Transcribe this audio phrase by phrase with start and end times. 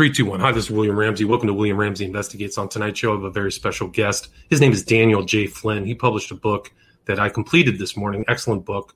[0.00, 0.40] Three, two, one.
[0.40, 1.26] Hi, this is William Ramsey.
[1.26, 2.56] Welcome to William Ramsey Investigates.
[2.56, 4.30] On tonight's show, I have a very special guest.
[4.48, 5.46] His name is Daniel J.
[5.46, 5.84] Flynn.
[5.84, 6.72] He published a book
[7.04, 8.24] that I completed this morning.
[8.26, 8.94] Excellent book.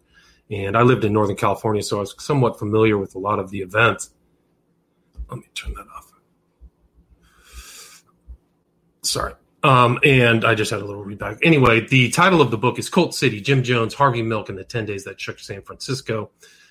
[0.51, 3.51] And I lived in Northern California, so I was somewhat familiar with a lot of
[3.51, 4.15] the events.
[5.29, 6.11] Let me turn that off.
[9.03, 9.35] Sorry.
[9.63, 11.39] Um, and I just had a little readback.
[11.43, 14.65] Anyway, the title of the book is Cult City Jim Jones, Harvey Milk, and the
[14.65, 16.31] 10 Days That Shook San Francisco.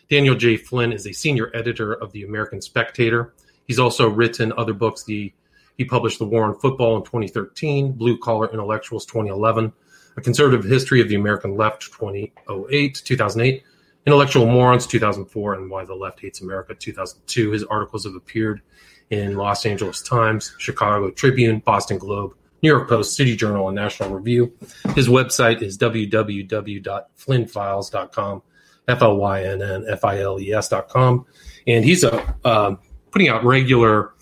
[0.10, 0.58] Daniel J.
[0.58, 3.36] Flynn is a senior editor of the American Spectator.
[3.68, 5.04] He's also written other books.
[5.04, 5.34] The
[5.78, 9.72] he published The War on Football in 2013, Blue Collar Intellectuals 2011,
[10.18, 13.64] A Conservative History of the American Left 2008, 2008,
[14.06, 17.52] Intellectual Morons 2004, and Why the Left Hates America 2002.
[17.52, 18.62] His articles have appeared
[19.10, 24.10] in Los Angeles Times, Chicago Tribune, Boston Globe, New York Post, City Journal, and National
[24.10, 24.54] Review.
[24.96, 28.42] His website is www.flynnfiles.com,
[28.88, 31.26] F L Y N N F I L E S.com.
[31.68, 32.76] And he's a, uh,
[33.14, 34.14] putting out regular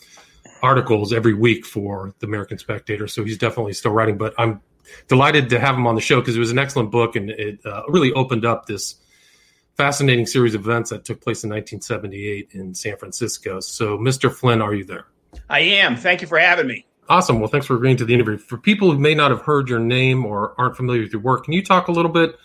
[0.62, 3.08] articles every week for the American Spectator.
[3.08, 4.18] So he's definitely still writing.
[4.18, 4.62] But I'm
[5.08, 7.66] delighted to have him on the show because it was an excellent book and it
[7.66, 8.96] uh, really opened up this
[9.78, 13.60] fascinating series of events that took place in 1978 in San Francisco.
[13.62, 14.32] So, Mr.
[14.32, 15.06] Flynn, are you there?
[15.50, 15.96] I am.
[15.96, 16.86] Thank you for having me.
[17.10, 17.40] Awesome.
[17.40, 18.38] Well, thanks for agreeing to the interview.
[18.38, 21.46] For people who may not have heard your name or aren't familiar with your work,
[21.46, 22.36] can you talk a little bit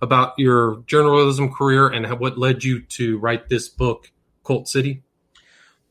[0.00, 4.10] about your journalism career and what led you to write this book,
[4.44, 5.02] Cult City?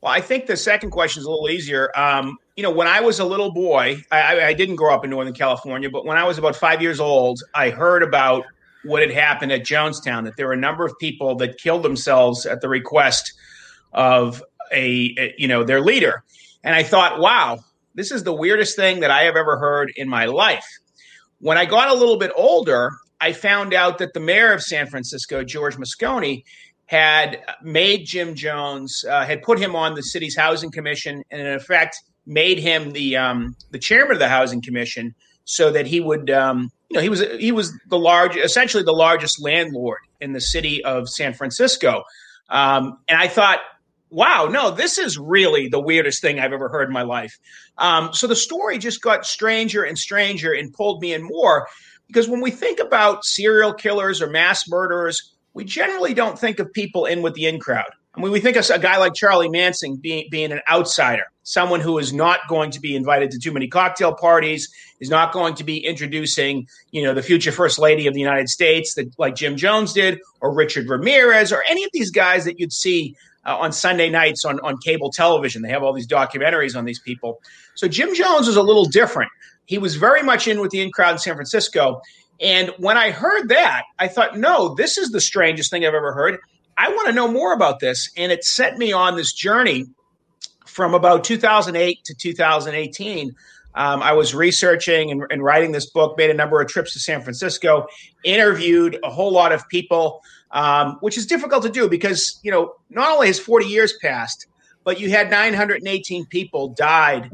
[0.06, 1.90] Well, I think the second question is a little easier.
[1.98, 5.10] Um, you know, when I was a little boy, I, I, didn't grow up in
[5.10, 8.46] Northern California, but when I was about five years old, I heard about
[8.84, 12.46] what had happened at Jonestown, that there were a number of people that killed themselves
[12.46, 13.34] at the request
[13.94, 16.24] of a, a you know, their leader.
[16.64, 17.62] And I thought, wow,
[17.96, 20.68] this is the weirdest thing that I have ever heard in my life.
[21.40, 24.86] When I got a little bit older, I found out that the mayor of San
[24.86, 26.44] Francisco, George Moscone,
[26.86, 31.48] had made Jim Jones, uh, had put him on the city's housing commission, and in
[31.48, 36.30] effect made him the um, the chairman of the housing commission, so that he would,
[36.30, 40.42] um, you know, he was he was the large, essentially the largest landlord in the
[40.42, 42.04] city of San Francisco.
[42.50, 43.60] Um, and I thought,
[44.10, 47.38] wow, no, this is really the weirdest thing I've ever heard in my life.
[47.78, 51.68] Um, so the story just got stranger and stranger and pulled me in more
[52.08, 56.72] because when we think about serial killers or mass murderers, we generally don't think of
[56.72, 57.90] people in with the in crowd.
[58.14, 61.82] I mean, we think of a guy like Charlie Manson being, being an outsider, someone
[61.82, 65.56] who is not going to be invited to too many cocktail parties, is not going
[65.56, 69.36] to be introducing, you know, the future first lady of the United States, that like
[69.36, 73.58] Jim Jones did, or Richard Ramirez, or any of these guys that you'd see uh,
[73.58, 75.62] on Sunday nights on, on cable television.
[75.62, 77.42] They have all these documentaries on these people.
[77.76, 79.32] So Jim Jones was a little different.
[79.66, 82.02] He was very much in with the in crowd in San Francisco.
[82.42, 86.14] And when I heard that, I thought, no, this is the strangest thing I've ever
[86.14, 86.40] heard.
[86.78, 88.10] I want to know more about this.
[88.18, 89.88] And it set me on this journey
[90.66, 93.36] from about 2008 to 2018.
[93.76, 97.00] Um, I was researching and, and, writing this book, made a number of trips to
[97.00, 97.88] San Francisco,
[98.24, 102.74] interviewed a whole lot of people, um, which is difficult to do because, you know,
[102.90, 104.48] not only has 40 years passed,
[104.86, 107.32] but you had 918 people died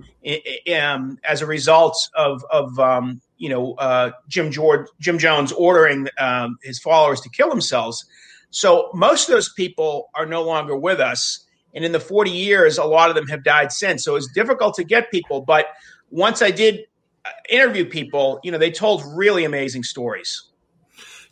[0.74, 6.08] um, as a result of, of um, you know, uh, Jim George, Jim Jones ordering
[6.20, 8.06] um, his followers to kill themselves.
[8.52, 11.44] So most of those people are no longer with us.
[11.74, 14.04] And in the 40 years, a lot of them have died since.
[14.04, 15.42] So it's difficult to get people.
[15.42, 15.66] But
[16.12, 16.82] once I did
[17.26, 20.44] uh, interview people, you know, they told really amazing stories.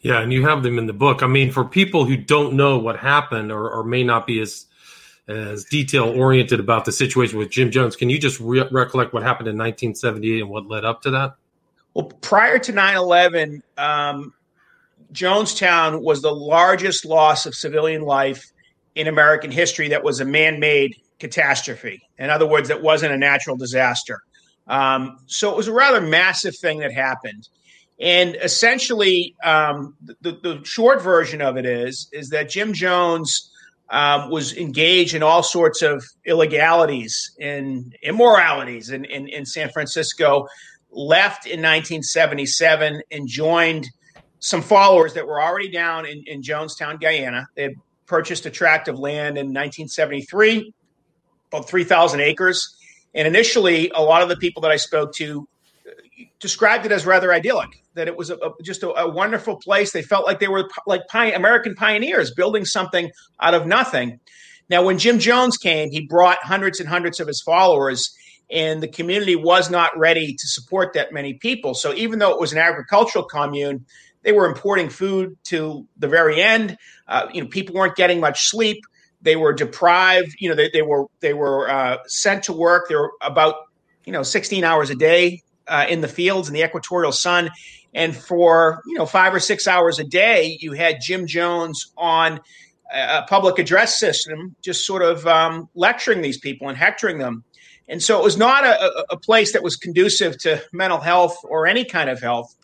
[0.01, 1.21] Yeah, and you have them in the book.
[1.21, 4.65] I mean, for people who don't know what happened or, or may not be as
[5.27, 9.21] as detail oriented about the situation with Jim Jones, can you just re- recollect what
[9.21, 11.35] happened in 1978 and what led up to that?
[11.99, 14.33] Well, prior to 9 11, um,
[15.11, 18.53] Jonestown was the largest loss of civilian life
[18.95, 22.01] in American history that was a man made catastrophe.
[22.17, 24.21] In other words, that wasn't a natural disaster.
[24.67, 27.49] Um, so it was a rather massive thing that happened.
[27.99, 33.51] And essentially, um, the, the, short version of it is is that Jim Jones
[33.89, 40.47] um, was engaged in all sorts of illegalities and immoralities in, in, in San Francisco,
[40.91, 43.87] left in 1977 and joined
[44.39, 47.47] some followers that were already down in, in Jonestown, Guyana.
[47.55, 47.73] They had
[48.05, 50.73] purchased a tract of land in 1973,
[51.51, 52.75] about 3,000 acres.
[53.13, 55.47] And initially, a lot of the people that I spoke to
[55.87, 55.91] uh,
[56.39, 59.91] described it as rather idyllic, that it was a, a, just a, a, wonderful place.
[59.91, 64.19] They felt like they were like American pioneers building something out of nothing.
[64.69, 68.15] Now, when Jim Jones came, he brought hundreds and hundreds of his followers,
[68.51, 71.73] and the community was not ready to support that many people.
[71.73, 73.85] So, even though it was an agricultural commune,
[74.23, 76.77] they were importing food to the very end.
[77.07, 78.83] Uh, you know, people weren't getting much sleep.
[79.21, 80.35] they were deprived.
[80.39, 82.89] You know, they, they were they were uh, sent to work.
[82.89, 83.55] They were about
[84.05, 87.49] you know 16 hours a day uh, in the fields in the equatorial sun,
[87.93, 92.39] and for you know five or six hours a day, you had Jim Jones on
[92.91, 97.43] a public address system, just sort of um, lecturing these people and hectoring them.
[97.89, 101.65] And so it was not a, a place that was conducive to mental health or
[101.65, 102.55] any kind of health.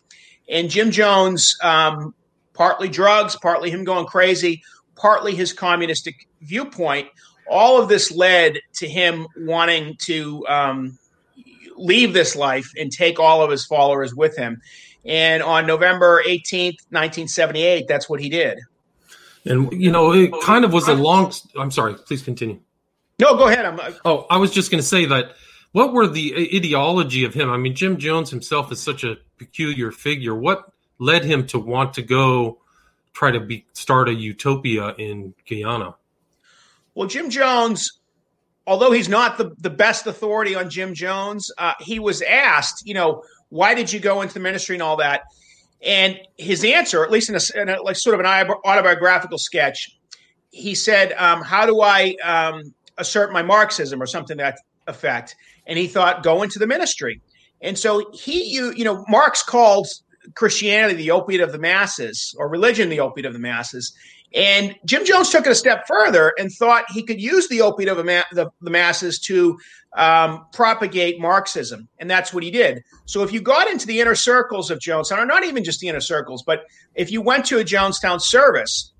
[0.48, 2.14] And Jim Jones, um,
[2.54, 4.62] partly drugs, partly him going crazy,
[4.94, 7.08] partly his communistic viewpoint,
[7.48, 10.98] all of this led to him wanting to um,
[11.76, 14.60] leave this life and take all of his followers with him.
[15.04, 18.58] And on November 18th, 1978, that's what he did.
[19.44, 21.32] And, you know, it kind of was a long.
[21.56, 22.60] I'm sorry, please continue.
[23.18, 23.64] No, go ahead.
[23.64, 25.32] I'm, oh, I was just going to say that
[25.72, 27.50] what were the ideology of him?
[27.50, 30.34] I mean, Jim Jones himself is such a peculiar figure.
[30.34, 32.58] What led him to want to go
[33.12, 35.94] try to be, start a utopia in Guyana?
[36.94, 38.00] Well, Jim Jones,
[38.66, 42.94] although he's not the, the best authority on Jim Jones, uh, he was asked, you
[42.94, 45.22] know, why did you go into the ministry and all that?
[45.82, 49.96] And his answer, at least in a, in a like sort of an autobiographical sketch,
[50.50, 55.78] he said, um, "How do I um, assert my Marxism or something that effect?" And
[55.78, 57.20] he thought, "Go into the ministry."
[57.62, 59.86] And so he, you, you know, Marx called
[60.34, 63.94] Christianity the opiate of the masses, or religion the opiate of the masses.
[64.34, 67.88] And Jim Jones took it a step further and thought he could use the opiate
[67.88, 69.58] of ma- the, the, masses to
[69.96, 71.88] um, propagate Marxism.
[71.98, 72.82] And that's what he did.
[73.06, 75.88] So if you got into the inner circles of Jonestown, or not even just the
[75.88, 76.64] inner circles, but
[76.94, 78.92] if you went to a Jonestown service,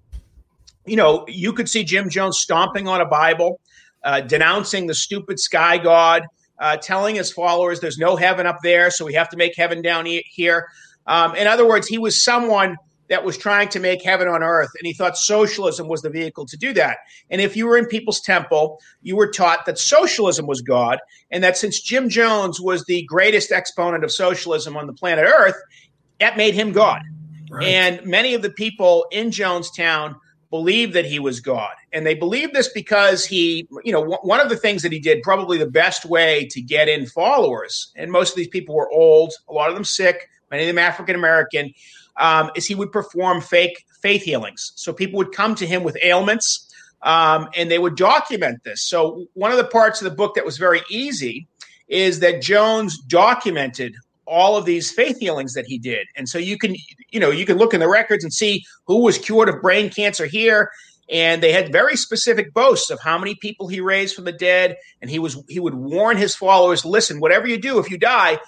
[0.87, 3.61] you know, you could see Jim Jones stomping on a Bible,
[4.07, 6.23] uh, denouncing the stupid sky god,
[6.59, 9.83] uh, telling his followers there's no heaven up there, so we have to make heaven
[9.83, 10.69] down here.
[11.07, 12.77] Um, in other words, he was someone
[13.09, 16.47] that was trying to make heaven on earth, and he thought socialism was the vehicle
[16.47, 16.99] to do that.
[17.31, 20.99] And if you were in People's Temple, you were taught that socialism was God,
[21.31, 25.57] and that since Jim Jones was the greatest exponent of socialism on the planet Earth,
[26.21, 27.03] that made him God.
[27.51, 27.67] Right.
[27.67, 30.17] And many of the people in Jonestown
[30.57, 31.75] believed that he was God.
[31.93, 35.23] And they believed this because he, you know, one of the things that he did,
[35.23, 39.35] probably the best way to get in followers, and most of these people were old,
[39.51, 41.75] a lot of them sick, many of them African American,
[42.17, 44.73] um, is he would perform fake faith healings.
[44.77, 46.73] So people would come to him with ailments
[47.03, 48.83] um, and they would document this.
[48.83, 51.49] So one of the parts of the book that was very easy
[51.89, 53.95] is that Jones documented
[54.27, 56.07] all of these faith healings that he did.
[56.17, 56.77] And so you can,
[57.11, 59.91] you know, you can look in the records and see who was cured of brain
[59.91, 60.71] cancer here.
[61.09, 64.77] And they had very specific boasts of how many people he raised from the dead.
[65.01, 68.39] And he was he would warn his followers, listen, whatever you do, if you die,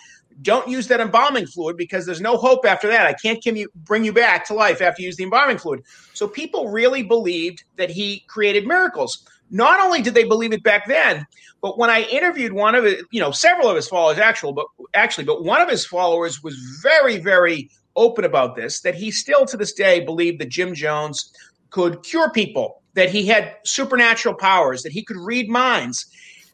[0.42, 3.06] don't use that embalming fluid because there's no hope after that.
[3.06, 5.82] I can't you, bring you back to life after you use the embalming fluid.
[6.14, 9.26] So people really believed that he created miracles.
[9.50, 11.26] Not only did they believe it back then,
[11.60, 14.66] but when I interviewed one of it, you know, several of his followers, actual, but
[14.94, 18.80] actually, but one of his followers was very, very open about this.
[18.82, 21.32] That he still to this day believed that Jim Jones
[21.70, 26.06] could cure people, that he had supernatural powers, that he could read minds.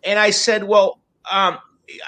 [0.03, 1.01] And I said, well,
[1.31, 1.59] um,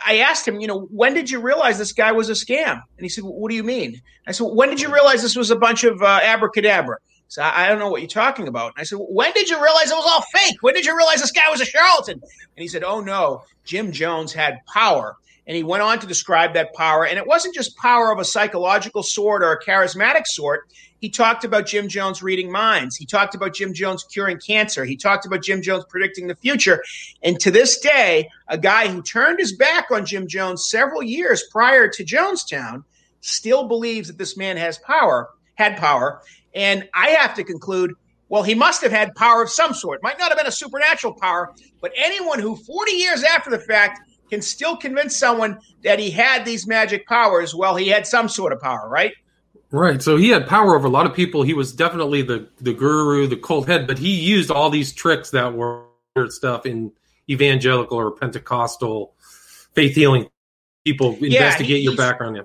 [0.06, 2.72] I asked him, you know, when did you realize this guy was a scam?
[2.96, 4.00] And he said, what do you mean?
[4.26, 6.96] I said, when did you realize this was a bunch of uh, abracadabra?
[7.28, 8.74] So I don't know what you're talking about.
[8.76, 10.56] And I said, when did you realize it was all fake?
[10.60, 12.20] When did you realize this guy was a charlatan?
[12.22, 15.16] And he said, oh no, Jim Jones had power.
[15.46, 17.06] And he went on to describe that power.
[17.06, 20.68] And it wasn't just power of a psychological sort or a charismatic sort.
[21.00, 22.96] He talked about Jim Jones reading minds.
[22.96, 24.84] He talked about Jim Jones curing cancer.
[24.84, 26.82] He talked about Jim Jones predicting the future.
[27.22, 31.44] And to this day, a guy who turned his back on Jim Jones several years
[31.52, 32.84] prior to Jonestown
[33.20, 36.22] still believes that this man has power, had power.
[36.56, 37.92] And I have to conclude,
[38.28, 40.02] well, he must have had power of some sort.
[40.02, 44.00] Might not have been a supernatural power, but anyone who 40 years after the fact
[44.30, 48.52] can still convince someone that he had these magic powers, well, he had some sort
[48.52, 49.12] of power, right?
[49.70, 50.02] Right.
[50.02, 51.42] So he had power over a lot of people.
[51.42, 55.30] He was definitely the the guru, the cult head, but he used all these tricks
[55.30, 55.84] that were
[56.28, 56.92] stuff in
[57.28, 59.14] evangelical or Pentecostal
[59.74, 60.28] faith healing
[60.84, 62.36] people yeah, investigate your background.
[62.36, 62.42] Yeah.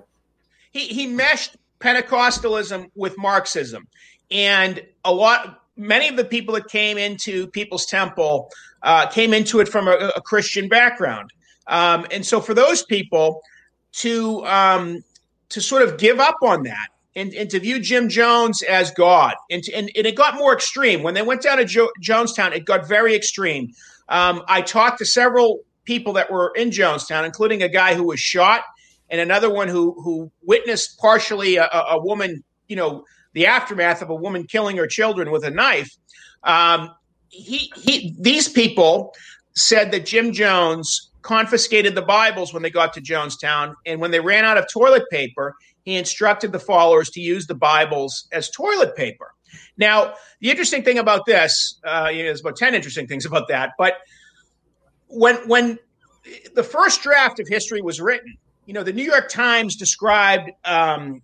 [0.72, 3.86] He he meshed Pentecostalism with Marxism.
[4.30, 8.50] And a lot many of the people that came into People's Temple
[8.82, 11.30] uh, came into it from a, a Christian background.
[11.66, 13.42] Um, and so for those people
[13.92, 15.04] to um,
[15.50, 19.34] to sort of give up on that and, and to view Jim Jones as God.
[19.50, 21.02] And, to, and, and, it got more extreme.
[21.02, 23.72] When they went down to jo- Jonestown, it got very extreme.
[24.08, 28.18] Um, I talked to several people that were in Jonestown, including a guy who was
[28.18, 28.62] shot
[29.12, 33.04] and another one who, who witnessed partially a, a woman, you know,
[33.34, 35.90] the aftermath of a woman killing her children with a knife.
[36.42, 36.90] Um,
[37.28, 39.14] he he these people
[39.54, 44.20] said that Jim Jones confiscated the Bibles when they got to Jonestown, and when they
[44.20, 45.54] ran out of toilet paper,
[45.84, 49.32] he instructed the followers to use the Bibles as toilet paper.
[49.76, 53.70] Now, the interesting thing about this, uh, you know, about ten interesting things about that,
[53.78, 53.94] but
[55.08, 55.78] when when
[56.54, 61.22] the first draft of history was written, you know, the New York Times described um,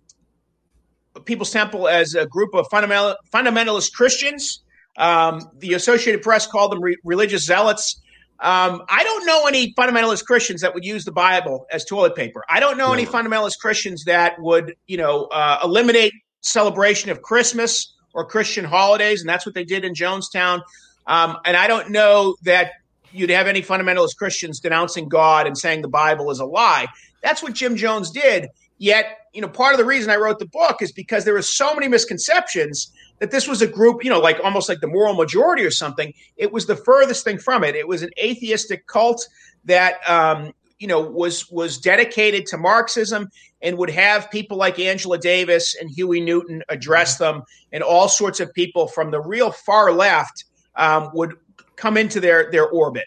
[1.25, 4.63] People's Temple as a group of fundamental, fundamentalist Christians.
[4.97, 8.01] Um, the Associated Press called them re- religious zealots.
[8.41, 12.43] Um, I don't know any fundamentalist Christians that would use the Bible as toilet paper.
[12.49, 12.93] I don't know no.
[12.93, 19.21] any fundamentalist Christians that would, you know, uh, eliminate celebration of Christmas or Christian holidays,
[19.21, 20.61] and that's what they did in Jonestown.
[21.07, 22.71] Um, and I don't know that
[23.11, 26.87] you'd have any fundamentalist Christians denouncing God and saying the Bible is a lie.
[27.21, 28.49] That's what Jim Jones did.
[28.77, 31.41] Yet, you know, part of the reason I wrote the book is because there were
[31.41, 35.13] so many misconceptions that this was a group, you know, like almost like the moral
[35.13, 36.13] majority or something.
[36.37, 37.75] It was the furthest thing from it.
[37.75, 39.27] It was an atheistic cult
[39.65, 43.29] that, um, you know, was was dedicated to Marxism
[43.61, 48.39] and would have people like Angela Davis and Huey Newton address them, and all sorts
[48.39, 50.45] of people from the real far left
[50.77, 51.33] um, would
[51.75, 53.05] come into their their orbit.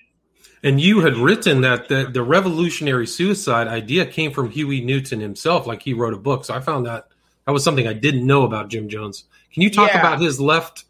[0.64, 5.66] And you had written that the, the revolutionary suicide idea came from Huey Newton himself,
[5.66, 6.44] like he wrote a book.
[6.44, 7.08] So I found that
[7.46, 9.24] that was something I didn't know about Jim Jones.
[9.52, 10.00] Can you talk yeah.
[10.00, 10.84] about his left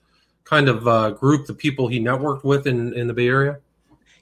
[0.44, 3.58] kind of uh, group, the people he networked with in, in the Bay Area?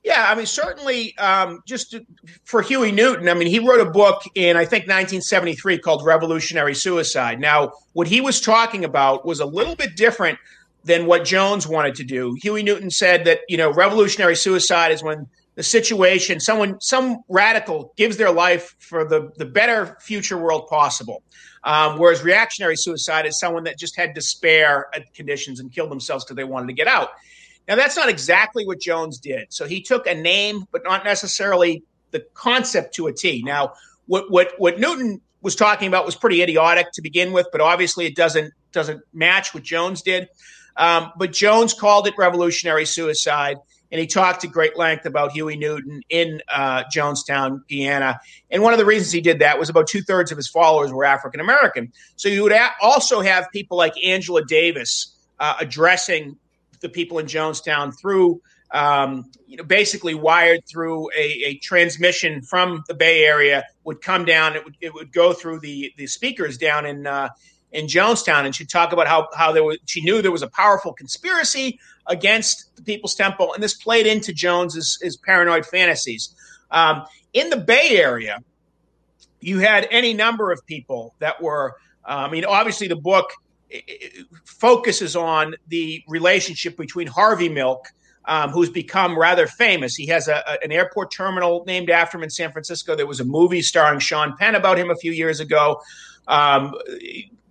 [0.05, 2.07] Yeah, I mean, certainly um, just to,
[2.45, 6.75] for Huey Newton, I mean, he wrote a book in, I think, 1973 called Revolutionary
[6.75, 7.39] Suicide.
[7.39, 10.39] Now, what he was talking about was a little bit different
[10.85, 12.35] than what Jones wanted to do.
[12.41, 15.29] Huey Newton said that, you know, revolutionary suicide is when
[15.61, 21.23] the situation, someone, some radical gives their life for the, the better future world possible.
[21.65, 26.25] Um, whereas reactionary suicide is someone that just had despair at conditions and killed themselves
[26.25, 27.11] because they wanted to get out.
[27.69, 29.49] Now, that's not exactly what Jones did.
[29.51, 33.43] So he took a name, but not necessarily the concept to a T.
[33.45, 33.75] Now,
[34.07, 38.07] what, what, what Newton was talking about was pretty idiotic to begin with, but obviously
[38.07, 40.31] it doesn't doesn't match what Jones did.
[40.79, 43.59] Um, but Jones called it revolutionary suicide,
[43.93, 48.21] and he talked at great length about Huey Newton in uh, Jonestown, Guyana.
[48.51, 50.93] And one of the reasons he did that was about two thirds of his followers
[50.93, 51.93] were African American.
[52.17, 56.37] So you would a- also have people like Angela Davis uh, addressing
[56.81, 58.41] the people in Jonestown through.
[58.73, 64.25] Um, you know, basically wired through a, a, transmission from the Bay Area would come
[64.25, 64.55] down.
[64.55, 67.31] It would, it would go through the the speakers down in uh,
[67.73, 70.51] in Jonestown, and she'd talk about how how there was she knew there was a
[70.51, 76.35] powerful conspiracy against the People's Temple, and this played into Jones's his paranoid fantasies.
[76.71, 78.43] Um, in the Bay Area,
[79.41, 81.75] you had any number of people that were.
[82.05, 83.31] Uh, I mean, obviously, the book
[84.45, 87.87] focuses on the relationship between Harvey Milk.
[88.27, 89.97] Um, who's become rather famous.
[89.97, 92.95] He has a, a, an airport terminal named after him in San Francisco.
[92.95, 95.81] There was a movie starring Sean Penn about him a few years ago.
[96.29, 96.75] Um,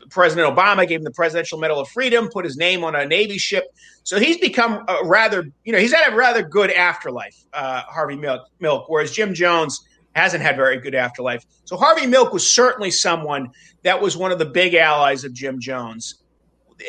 [0.10, 3.38] President Obama gave him the Presidential Medal of Freedom, put his name on a Navy
[3.38, 3.66] ship.
[4.04, 8.16] So he's become a rather, you know, he's had a rather good afterlife, uh, Harvey
[8.16, 11.46] Milk, Milk, whereas Jim Jones hasn't had very good afterlife.
[11.66, 13.50] So Harvey Milk was certainly someone
[13.84, 16.16] that was one of the big allies of Jim Jones.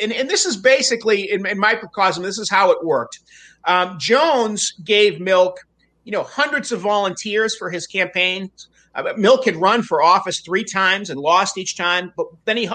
[0.01, 3.19] And, and this is basically, in, in microcosm, this is how it worked.
[3.65, 5.59] Um, Jones gave Milk,
[6.03, 8.49] you know, hundreds of volunteers for his campaign.
[8.93, 12.69] Uh, Milk had run for office three times and lost each time, but then he,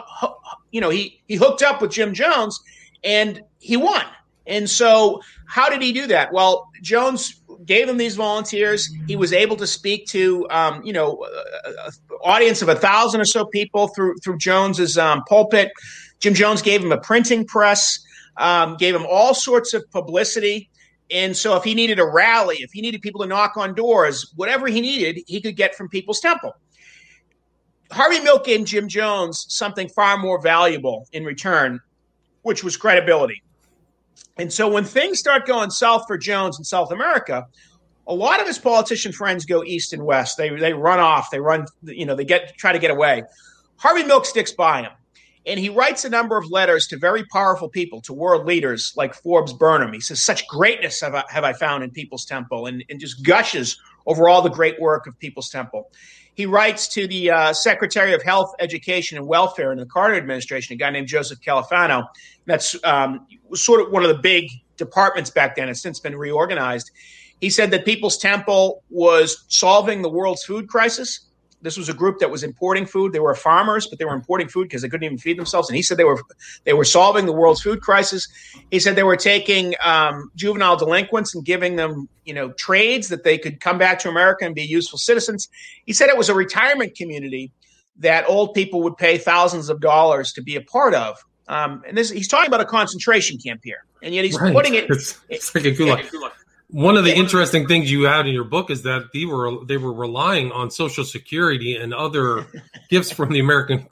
[0.70, 2.60] you know, he he hooked up with Jim Jones
[3.04, 4.04] and he won.
[4.46, 6.32] And so, how did he do that?
[6.32, 8.88] Well, Jones gave him these volunteers.
[9.06, 11.26] He was able to speak to, um, you know,
[11.64, 11.74] an
[12.22, 15.72] audience of a thousand or so people through through Jones's um, pulpit.
[16.20, 17.98] Jim Jones gave him a printing press,
[18.36, 20.70] um, gave him all sorts of publicity.
[21.10, 24.32] And so if he needed a rally, if he needed people to knock on doors,
[24.36, 26.52] whatever he needed, he could get from People's Temple.
[27.92, 31.80] Harvey Milk gave Jim Jones something far more valuable in return,
[32.42, 33.42] which was credibility.
[34.38, 37.46] And so when things start going south for Jones in South America,
[38.08, 40.36] a lot of his politician friends go east and west.
[40.36, 41.30] They they run off.
[41.30, 41.66] They run.
[41.82, 43.22] You know, they get try to get away.
[43.76, 44.92] Harvey Milk sticks by him.
[45.46, 49.14] And he writes a number of letters to very powerful people, to world leaders like
[49.14, 49.92] Forbes Burnham.
[49.92, 53.24] He says, Such greatness have I, have I found in People's Temple, and, and just
[53.24, 55.90] gushes over all the great work of People's Temple.
[56.34, 60.74] He writes to the uh, Secretary of Health, Education, and Welfare in the Carter administration,
[60.74, 62.06] a guy named Joseph Califano.
[62.44, 65.68] That's um, sort of one of the big departments back then.
[65.68, 66.90] It's since been reorganized.
[67.40, 71.25] He said that People's Temple was solving the world's food crisis
[71.62, 73.12] This was a group that was importing food.
[73.12, 75.68] They were farmers, but they were importing food because they couldn't even feed themselves.
[75.68, 76.20] And he said they were
[76.64, 78.28] they were solving the world's food crisis.
[78.70, 83.24] He said they were taking um, juvenile delinquents and giving them you know trades that
[83.24, 85.48] they could come back to America and be useful citizens.
[85.86, 87.52] He said it was a retirement community
[87.98, 91.16] that old people would pay thousands of dollars to be a part of.
[91.48, 94.52] Um, and this, he's talking about a concentration camp here, and yet he's right.
[94.52, 94.90] putting it.
[94.90, 96.10] It's, it's like a gulag.
[96.76, 99.78] One of the interesting things you had in your book is that they were they
[99.78, 102.46] were relying on Social Security and other
[102.90, 103.86] gifts from the American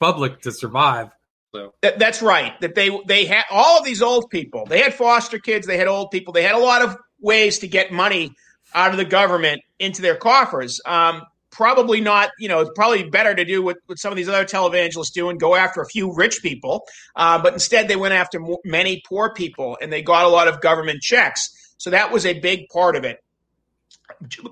[0.00, 1.10] public to survive.
[1.54, 1.74] So.
[1.82, 2.58] That, that's right.
[2.62, 4.64] That they they had all of these old people.
[4.64, 5.66] They had foster kids.
[5.66, 6.32] They had old people.
[6.32, 8.32] They had a lot of ways to get money
[8.74, 10.80] out of the government into their coffers.
[10.86, 14.30] Um, probably not, you know, it's probably better to do what, what some of these
[14.30, 16.86] other televangelists do and go after a few rich people.
[17.16, 20.62] Uh, but instead, they went after many poor people and they got a lot of
[20.62, 21.50] government checks.
[21.84, 23.22] So that was a big part of it.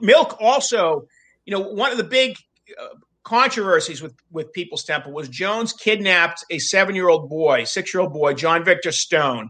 [0.02, 1.06] Milk also,
[1.46, 2.36] you know, one of the big
[2.78, 2.88] uh,
[3.22, 8.02] controversies with, with People's Temple was Jones kidnapped a seven year old boy, six year
[8.02, 9.48] old boy, John Victor Stoen,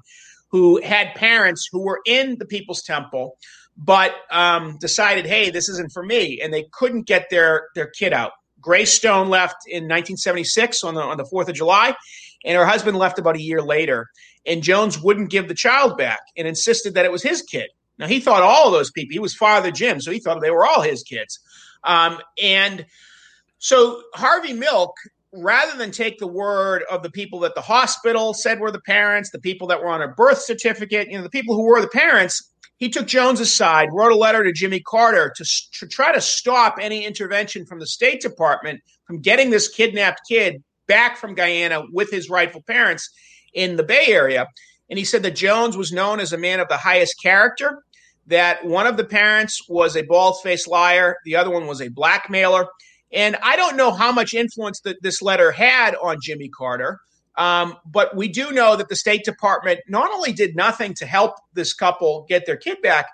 [0.52, 3.36] who had parents who were in the People's Temple
[3.76, 8.12] but um, decided, hey, this isn't for me, and they couldn't get their their kid
[8.12, 8.30] out.
[8.60, 11.96] Grace Stoen left in 1976 on the on the Fourth of July,
[12.44, 14.08] and her husband left about a year later.
[14.46, 17.68] And Jones wouldn't give the child back and insisted that it was his kid.
[17.98, 19.12] Now he thought all of those people.
[19.12, 21.38] He was Father Jim, so he thought they were all his kids.
[21.84, 22.86] Um, and
[23.58, 24.96] so Harvey Milk,
[25.32, 29.30] rather than take the word of the people that the hospital said were the parents,
[29.30, 31.88] the people that were on a birth certificate, you know, the people who were the
[31.88, 35.44] parents, he took Jones aside, wrote a letter to Jimmy Carter to,
[35.78, 40.62] to try to stop any intervention from the State Department from getting this kidnapped kid
[40.86, 43.10] back from Guyana with his rightful parents
[43.54, 44.46] in the Bay Area.
[44.90, 47.82] And he said that Jones was known as a man of the highest character,
[48.26, 51.88] that one of the parents was a bald faced liar, the other one was a
[51.88, 52.66] blackmailer.
[53.12, 56.98] And I don't know how much influence that this letter had on Jimmy Carter.
[57.36, 61.34] Um, but we do know that the State Department not only did nothing to help
[61.54, 63.06] this couple get their kid back,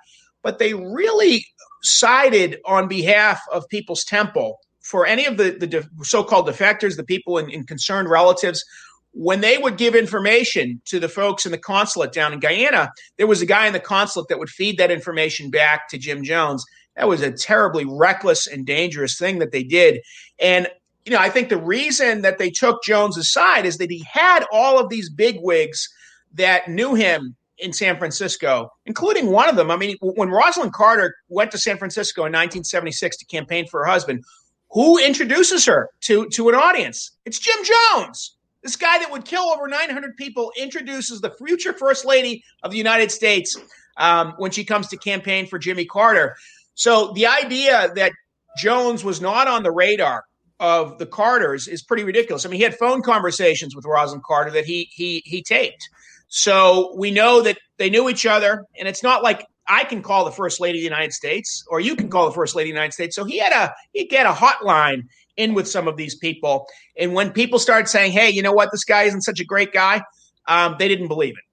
[0.43, 1.45] but they really
[1.83, 4.59] sided on behalf of People's Temple
[4.89, 8.65] for any of the, the de- so-called defectors, the people in concerned relatives.
[9.13, 13.27] When they would give information to the folks in the consulate down in Guyana, there
[13.27, 16.65] was a guy in the consulate that would feed that information back to Jim Jones.
[16.97, 20.01] That was a terribly reckless and dangerous thing that they did.
[20.39, 20.69] And
[21.05, 24.45] you know, I think the reason that they took Jones aside is that he had
[24.53, 25.89] all of these big wigs
[26.35, 29.71] that knew him in San Francisco, including one of them.
[29.71, 33.91] I mean, when Rosalynn Carter went to San Francisco in 1976 to campaign for her
[33.91, 34.25] husband,
[34.71, 37.13] who introduces her to, to an audience?
[37.25, 38.37] It's Jim Jones.
[38.63, 42.77] This guy that would kill over 900 people introduces the future First Lady of the
[42.77, 43.57] United States
[43.97, 46.37] um, when she comes to campaign for Jimmy Carter.
[46.75, 48.13] So the idea that
[48.57, 50.25] Jones was not on the radar
[50.61, 52.45] of the Carters is pretty ridiculous.
[52.45, 55.89] I mean, he had phone conversations with Rosalynn Carter that he he he taped.
[56.29, 60.25] So we know that they knew each other, and it's not like I can call
[60.25, 62.75] the First Lady of the United States or you can call the First Lady of
[62.75, 63.15] the United States.
[63.15, 65.05] So he had a he get a hotline
[65.37, 68.71] in with some of these people, and when people started saying, "Hey, you know what?
[68.73, 70.03] This guy isn't such a great guy,"
[70.47, 71.45] um, they didn't believe it.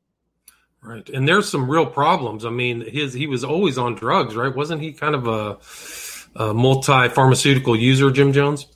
[0.81, 2.45] Right, and there's some real problems.
[2.45, 4.53] I mean, his he was always on drugs, right?
[4.55, 5.57] Wasn't he kind of a,
[6.43, 8.67] a multi pharmaceutical user, Jim Jones?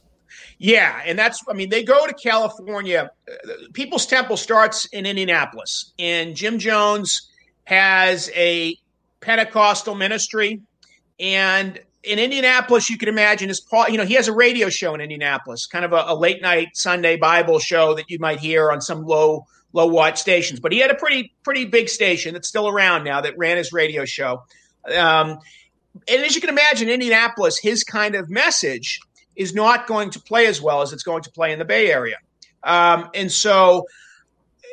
[0.57, 3.11] Yeah, and that's I mean they go to California.
[3.73, 7.29] People's Temple starts in Indianapolis, and Jim Jones
[7.65, 8.75] has a
[9.21, 10.61] Pentecostal ministry,
[11.19, 13.89] and in Indianapolis, you can imagine is Paul.
[13.89, 16.69] You know, he has a radio show in Indianapolis, kind of a, a, late night
[16.73, 20.59] Sunday Bible show that you might hear on some low low watch stations.
[20.59, 23.73] But he had a pretty pretty big station that's still around now that ran his
[23.73, 24.43] radio show.
[24.87, 25.39] Um,
[26.07, 28.99] and as you can imagine, Indianapolis, his kind of message
[29.35, 31.91] is not going to play as well as it's going to play in the Bay
[31.91, 32.17] Area.
[32.63, 33.85] Um, and so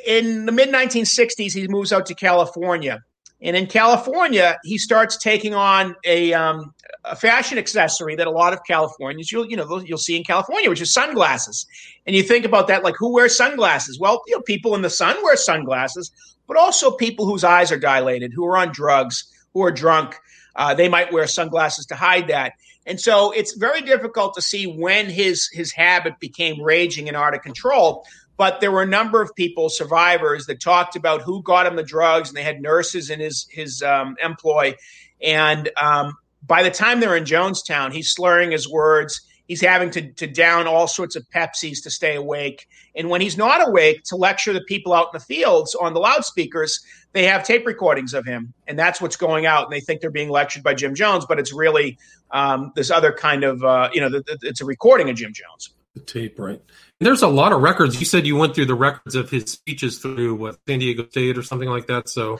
[0.06, 3.00] in the mid 1960s, he moves out to California.
[3.42, 6.72] And in California, he starts taking on a, um,
[7.04, 10.70] a fashion accessory that a lot of Californians you'll you know you'll see in California,
[10.70, 11.66] which is sunglasses.
[12.06, 13.98] And you think about that, like who wears sunglasses?
[14.00, 16.10] Well, you know, people in the sun wear sunglasses,
[16.46, 20.16] but also people whose eyes are dilated, who are on drugs, who are drunk.
[20.54, 22.54] Uh, they might wear sunglasses to hide that.
[22.86, 27.34] And so it's very difficult to see when his his habit became raging and out
[27.34, 28.06] of control.
[28.36, 31.82] But there were a number of people, survivors, that talked about who got him the
[31.82, 34.74] drugs, and they had nurses in his his um, employ.
[35.22, 39.20] And um, by the time they're in Jonestown, he's slurring his words.
[39.46, 42.68] he's having to, to down all sorts of Pepsis to stay awake.
[42.94, 46.00] And when he's not awake, to lecture the people out in the fields on the
[46.00, 46.80] loudspeakers,
[47.12, 48.52] they have tape recordings of him.
[48.66, 49.64] And that's what's going out.
[49.64, 51.98] And they think they're being lectured by Jim Jones, but it's really
[52.30, 55.32] um, this other kind of, uh, you know, the, the, it's a recording of Jim
[55.32, 55.70] Jones.
[55.96, 56.60] The tape, right?
[57.00, 57.98] There's a lot of records.
[57.98, 61.38] You said you went through the records of his speeches through what San Diego State
[61.38, 62.10] or something like that.
[62.10, 62.38] So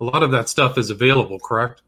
[0.00, 1.82] a lot of that stuff is available, correct?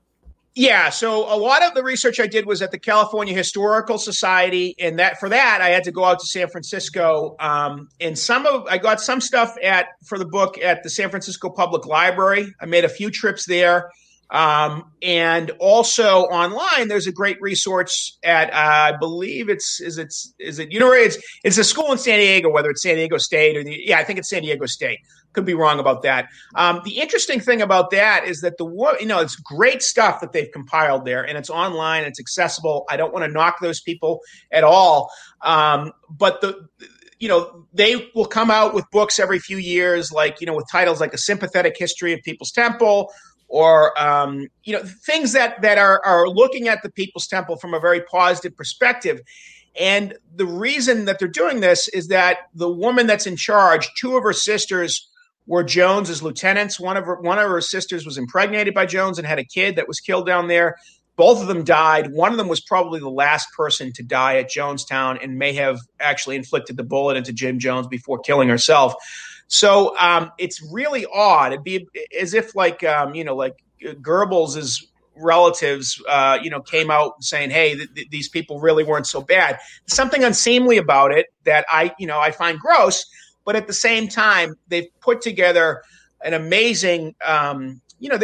[0.55, 4.77] Yeah, so a lot of the research I did was at the California Historical Society,
[4.79, 7.35] and that for that I had to go out to San Francisco.
[7.41, 11.11] Um, and some of I got some stuff at for the book at the San
[11.11, 12.55] Francisco Public Library.
[12.61, 13.91] I made a few trips there.
[14.31, 20.33] Um, and also online, there's a great resource at uh, I believe it's is it's
[20.39, 23.19] is it you know it's it's a school in San Diego, whether it's San Diego
[23.19, 25.01] State or the yeah I think it's San Diego State.
[25.33, 26.29] Could be wrong about that.
[26.57, 28.67] Um, the interesting thing about that is that the
[29.01, 32.85] you know it's great stuff that they've compiled there, and it's online, it's accessible.
[32.89, 34.21] I don't want to knock those people
[34.53, 35.11] at all,
[35.43, 36.69] um, but the
[37.19, 40.67] you know they will come out with books every few years, like you know with
[40.71, 43.13] titles like a sympathetic history of People's Temple
[43.51, 47.75] or um, you know things that that are are looking at the People's Temple from
[47.75, 49.21] a very positive perspective.
[49.79, 54.17] And the reason that they're doing this is that the woman that's in charge, two
[54.17, 55.09] of her sisters
[55.47, 56.81] were Jones's lieutenants.
[56.81, 59.77] One of her one of her sisters was impregnated by Jones and had a kid
[59.77, 60.77] that was killed down there.
[61.17, 62.13] Both of them died.
[62.13, 65.79] One of them was probably the last person to die at Jonestown and may have
[65.99, 68.95] actually inflicted the bullet into Jim Jones before killing herself.
[69.51, 71.53] So um, it's really odd.
[71.53, 74.87] It'd be as if like um, you know like Goebbels's
[75.17, 79.21] relatives uh, you know came out saying, "Hey, th- th- these people really weren't so
[79.21, 83.05] bad." Something unseemly about it that I you know I find gross,
[83.45, 85.83] but at the same time they've put together
[86.23, 88.21] an amazing um, you know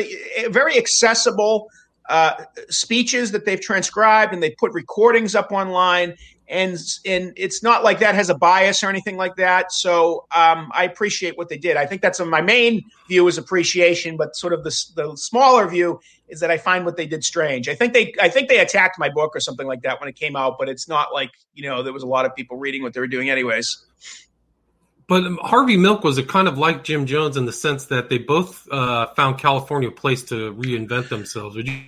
[0.50, 1.68] very accessible
[2.08, 6.14] uh, speeches that they've transcribed and they put recordings up online
[6.48, 9.72] and and it's not like that has a bias or anything like that.
[9.72, 11.76] So um, I appreciate what they did.
[11.76, 16.00] I think that's my main view is appreciation, but sort of the the smaller view
[16.28, 17.68] is that I find what they did strange.
[17.68, 20.16] I think they I think they attacked my book or something like that when it
[20.16, 22.82] came out, but it's not like you know there was a lot of people reading
[22.82, 23.84] what they were doing anyways.
[25.08, 28.18] But Harvey Milk was a kind of like Jim Jones in the sense that they
[28.18, 31.54] both uh, found California a place to reinvent themselves.
[31.54, 31.80] Would you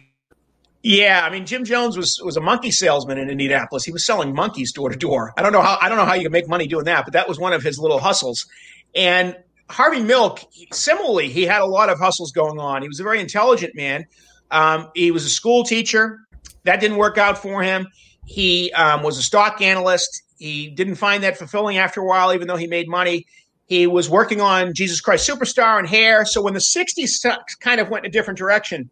[0.89, 3.85] yeah, I mean Jim Jones was was a monkey salesman in Indianapolis.
[3.85, 5.35] He was selling monkeys door to door.
[5.37, 7.13] I don't know how I don't know how you can make money doing that, but
[7.13, 8.47] that was one of his little hustles.
[8.95, 9.37] And
[9.69, 10.41] Harvey Milk,
[10.73, 12.81] similarly, he had a lot of hustles going on.
[12.81, 14.07] He was a very intelligent man.
[14.51, 16.21] Um, he was a school teacher.
[16.65, 17.89] That didn't work out for him.
[18.25, 20.23] He um, was a stock analyst.
[20.39, 23.27] He didn't find that fulfilling after a while, even though he made money.
[23.67, 26.25] He was working on Jesus Christ Superstar and Hair.
[26.25, 27.27] So when the 60s
[27.61, 28.89] kind of went in a different direction,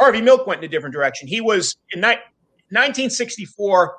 [0.00, 1.28] Harvey Milk went in a different direction.
[1.28, 2.16] He was in ni-
[2.70, 3.96] 1964.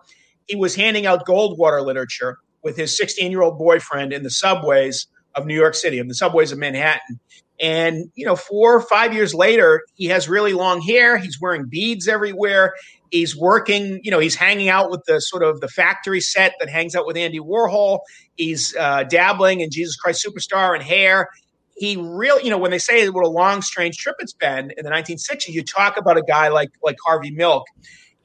[0.47, 5.07] He was handing out Goldwater literature with his 16 year old boyfriend in the subways
[5.35, 7.19] of New York City, in the subways of Manhattan.
[7.59, 11.17] And, you know, four or five years later, he has really long hair.
[11.17, 12.73] He's wearing beads everywhere.
[13.11, 16.69] He's working, you know, he's hanging out with the sort of the factory set that
[16.69, 17.99] hangs out with Andy Warhol.
[18.35, 21.29] He's uh, dabbling in Jesus Christ Superstar and hair
[21.75, 24.86] he really, you know, when they say what a long, strange trip it's been in
[24.86, 27.65] the 1960s, you talk about a guy like like Harvey Milk,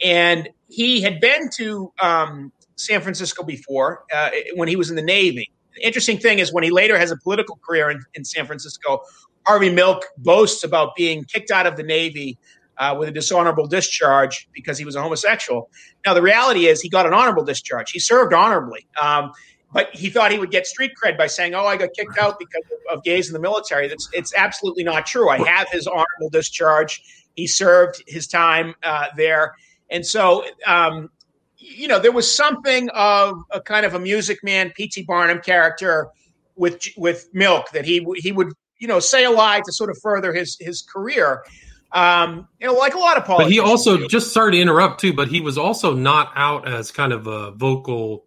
[0.04, 5.02] and he had been to um, San Francisco before uh, when he was in the
[5.02, 5.50] Navy.
[5.74, 9.00] The interesting thing is when he later has a political career in, in San Francisco,
[9.46, 12.38] Harvey Milk boasts about being kicked out of the Navy
[12.78, 15.70] uh, with a dishonorable discharge because he was a homosexual.
[16.04, 17.90] Now, the reality is he got an honorable discharge.
[17.90, 18.86] He served honorably.
[19.00, 19.32] Um,
[19.76, 22.38] but he thought he would get street cred by saying, "Oh, I got kicked out
[22.38, 25.28] because of, of gays in the military." That's it's absolutely not true.
[25.28, 27.02] I have his honorable discharge.
[27.34, 29.54] He served his time uh, there,
[29.90, 31.10] and so um,
[31.58, 35.02] you know there was something of a kind of a Music Man, P.T.
[35.02, 36.08] Barnum character
[36.54, 39.98] with with Milk that he he would you know say a lie to sort of
[40.02, 41.44] further his his career.
[41.92, 43.58] Um, you know, like a lot of politicians.
[43.58, 44.08] But he also do.
[44.08, 47.52] just sorry to interrupt too, but he was also not out as kind of a
[47.52, 48.25] vocal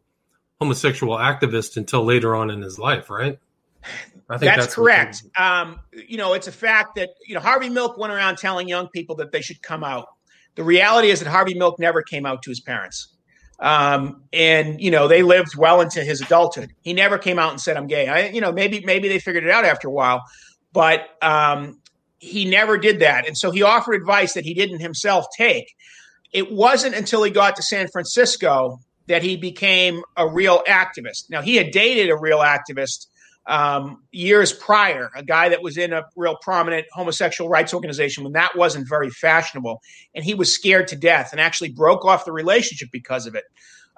[0.59, 3.39] homosexual activist until later on in his life, right?
[4.29, 5.23] I think that's, that's correct.
[5.37, 8.87] Um, you know, it's a fact that you know Harvey Milk went around telling young
[8.89, 10.07] people that they should come out.
[10.55, 13.07] The reality is that Harvey Milk never came out to his parents,
[13.59, 16.73] um, and you know they lived well into his adulthood.
[16.81, 19.45] He never came out and said, "I'm gay." I, you know, maybe maybe they figured
[19.45, 20.23] it out after a while,
[20.73, 21.79] but um,
[22.19, 23.25] he never did that.
[23.25, 25.73] And so he offered advice that he didn't himself take.
[26.31, 31.29] It wasn't until he got to San Francisco that he became a real activist.
[31.29, 33.07] Now, he had dated a real activist
[33.47, 38.33] um, years prior, a guy that was in a real prominent homosexual rights organization when
[38.33, 39.81] that wasn't very fashionable.
[40.13, 43.45] And he was scared to death and actually broke off the relationship because of it.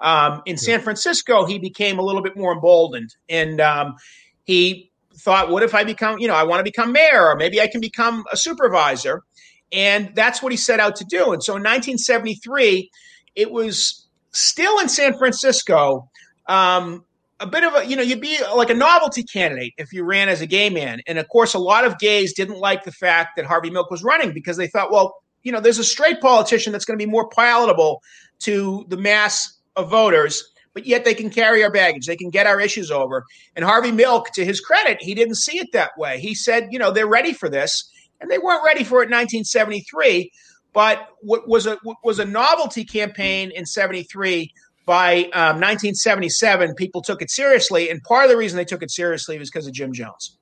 [0.00, 3.94] Um, in San Francisco, he became a little bit more emboldened, and um,
[4.42, 7.60] he thought, "What if I become, you know, I want to become mayor, or maybe
[7.60, 9.22] I can become a supervisor."
[9.70, 11.32] And that's what he set out to do.
[11.32, 12.90] And so in 1973,
[13.36, 14.01] it was
[14.32, 16.08] still in San Francisco.
[16.46, 17.04] Um,
[17.40, 20.28] a bit of a, you know, you'd be like a novelty candidate if you ran
[20.28, 21.02] as a gay man.
[21.06, 24.04] And of course, a lot of gays didn't like the fact that Harvey Milk was
[24.04, 27.10] running because they thought, well, you know, there's a straight politician that's going to be
[27.10, 28.00] more palatable
[28.40, 32.06] to the mass of voters, but yet they can carry our baggage.
[32.06, 33.24] They can get our issues over.
[33.56, 36.20] And Harvey Milk, to his credit, he didn't see it that way.
[36.20, 37.90] He said, you know, they're ready for this.
[38.20, 40.30] And they weren't ready for it in 1973.
[40.72, 44.52] But what was a what was a novelty campaign in 73
[44.84, 48.90] by um, 1977, people took it seriously, and part of the reason they took it
[48.90, 50.38] seriously was because of Jim Jones.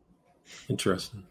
[0.68, 1.24] Interesting.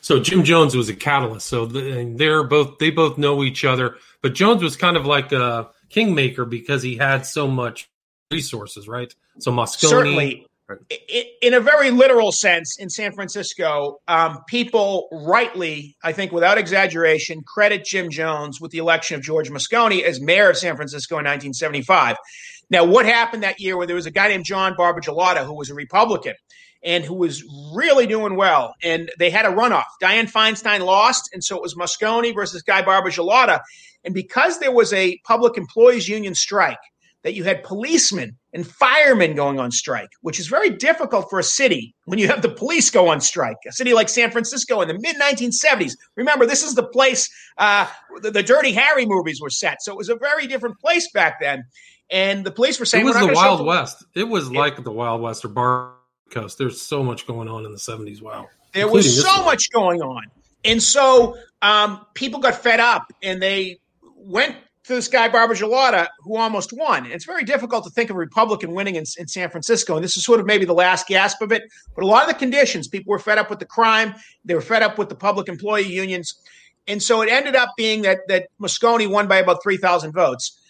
[0.00, 1.48] So Jim Jones was a catalyst.
[1.48, 5.70] So they're both they both know each other, but Jones was kind of like a
[5.88, 7.90] kingmaker because he had so much
[8.30, 9.12] resources, right?
[9.40, 10.46] So Moscone, certainly
[11.40, 17.42] in a very literal sense, in San Francisco, um, people rightly, I think without exaggeration,
[17.46, 21.24] credit Jim Jones with the election of George Moscone as mayor of San Francisco in
[21.24, 22.16] 1975.
[22.68, 25.70] Now, what happened that year where there was a guy named John Barbagelata who was
[25.70, 26.34] a Republican
[26.82, 29.84] and who was really doing well, and they had a runoff.
[30.02, 33.60] Dianne Feinstein lost, and so it was Moscone versus Guy Barbagelata.
[34.04, 36.78] And because there was a public employees union strike,
[37.22, 41.42] that you had policemen and firemen going on strike, which is very difficult for a
[41.42, 43.58] city when you have the police go on strike.
[43.68, 45.92] A city like San Francisco in the mid 1970s.
[46.16, 47.86] Remember, this is the place uh,
[48.22, 51.38] the, the, Dirty Harry movies were set, so it was a very different place back
[51.38, 51.64] then.
[52.10, 54.04] And the police were saying it was the Wild West.
[54.14, 55.92] It was like the Wild West or Bar
[56.30, 56.56] Coast.
[56.56, 58.22] There's so much going on in the 70s.
[58.22, 60.24] Wow, there was so much going on,
[60.64, 63.80] and so um, people got fed up and they
[64.14, 64.56] went
[64.86, 67.06] to this guy Barbagelata, who almost won.
[67.06, 70.16] It's very difficult to think of a Republican winning in, in, San Francisco, and this
[70.16, 71.64] is sort of maybe the last gasp of it.
[71.94, 74.60] But a lot of the conditions, people were fed up with the crime, they were
[74.60, 76.40] fed up with the public employee unions,
[76.86, 80.60] and so it ended up being that that Moscone won by about three thousand votes.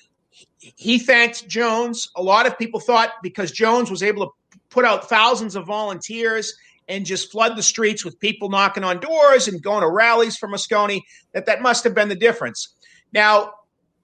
[0.59, 2.09] He thanked Jones.
[2.17, 4.33] A lot of people thought because Jones was able to
[4.71, 6.55] put out thousands of volunteers
[6.89, 10.49] and just flood the streets with people knocking on doors and going to rallies for
[10.49, 11.01] Moscone,
[11.33, 12.75] that that must have been the difference.
[13.13, 13.53] Now,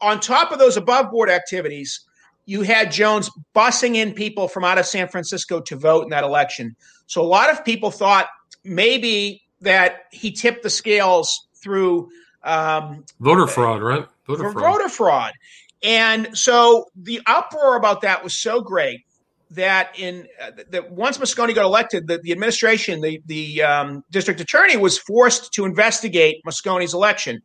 [0.03, 2.05] on top of those above board activities,
[2.45, 6.25] you had Jones bussing in people from out of San Francisco to vote in that
[6.25, 6.75] election.
[7.07, 8.29] So a lot of people thought
[8.65, 12.09] maybe that he tipped the scales through
[12.43, 14.07] um, voter fraud, right?
[14.27, 14.65] Voter fraud.
[14.65, 15.33] voter fraud.
[15.83, 19.01] And so the uproar about that was so great
[19.51, 24.41] that in uh, that once Moscone got elected, the, the administration, the the um, district
[24.41, 27.43] attorney, was forced to investigate Moscone's election.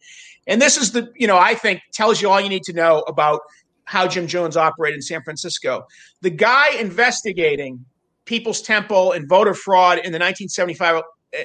[0.47, 2.99] And this is the, you know, I think tells you all you need to know
[3.07, 3.41] about
[3.83, 5.85] how Jim Jones operated in San Francisco.
[6.21, 7.85] The guy investigating
[8.25, 11.03] People's Temple and voter fraud in the 1975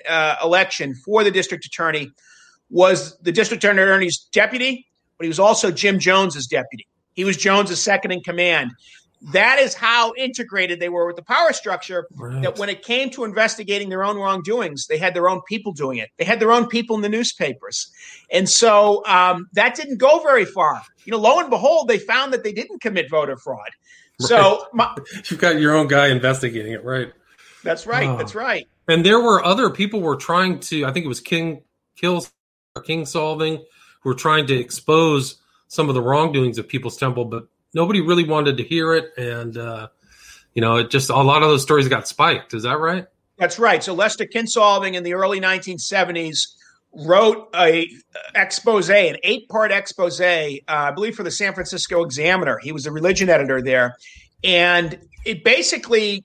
[0.08, 2.10] uh, election for the district attorney
[2.70, 4.86] was the district attorney's deputy,
[5.18, 6.86] but he was also Jim Jones's deputy.
[7.14, 8.70] He was Jones's second in command
[9.30, 12.42] that is how integrated they were with the power structure right.
[12.42, 15.98] that when it came to investigating their own wrongdoings they had their own people doing
[15.98, 17.90] it they had their own people in the newspapers
[18.30, 22.32] and so um, that didn't go very far you know lo and behold they found
[22.32, 23.60] that they didn't commit voter fraud
[24.20, 24.28] right.
[24.28, 24.94] so my,
[25.30, 27.12] you've got your own guy investigating it right
[27.62, 28.16] that's right oh.
[28.16, 31.62] that's right and there were other people were trying to i think it was king
[31.96, 32.30] kills
[32.76, 33.58] Kinsolving
[34.00, 35.36] who were trying to expose
[35.68, 39.56] some of the wrongdoings of people's temple but nobody really wanted to hear it, and
[39.56, 39.88] uh,
[40.54, 42.54] you know, it just a lot of those stories got spiked.
[42.54, 43.06] Is that right?
[43.38, 43.82] That's right.
[43.82, 46.48] So Lester Kinsolving in the early 1970s
[46.94, 47.88] wrote a
[48.34, 52.58] expose, an eight-part expose, uh, I believe, for the San Francisco Examiner.
[52.62, 53.96] He was a religion editor there,
[54.44, 56.24] and it basically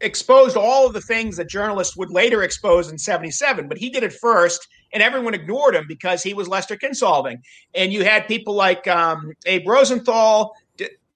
[0.00, 4.04] exposed all of the things that journalists would later expose in 77 but he did
[4.04, 7.38] it first and everyone ignored him because he was lester kinsolving
[7.74, 10.54] and you had people like um, abe rosenthal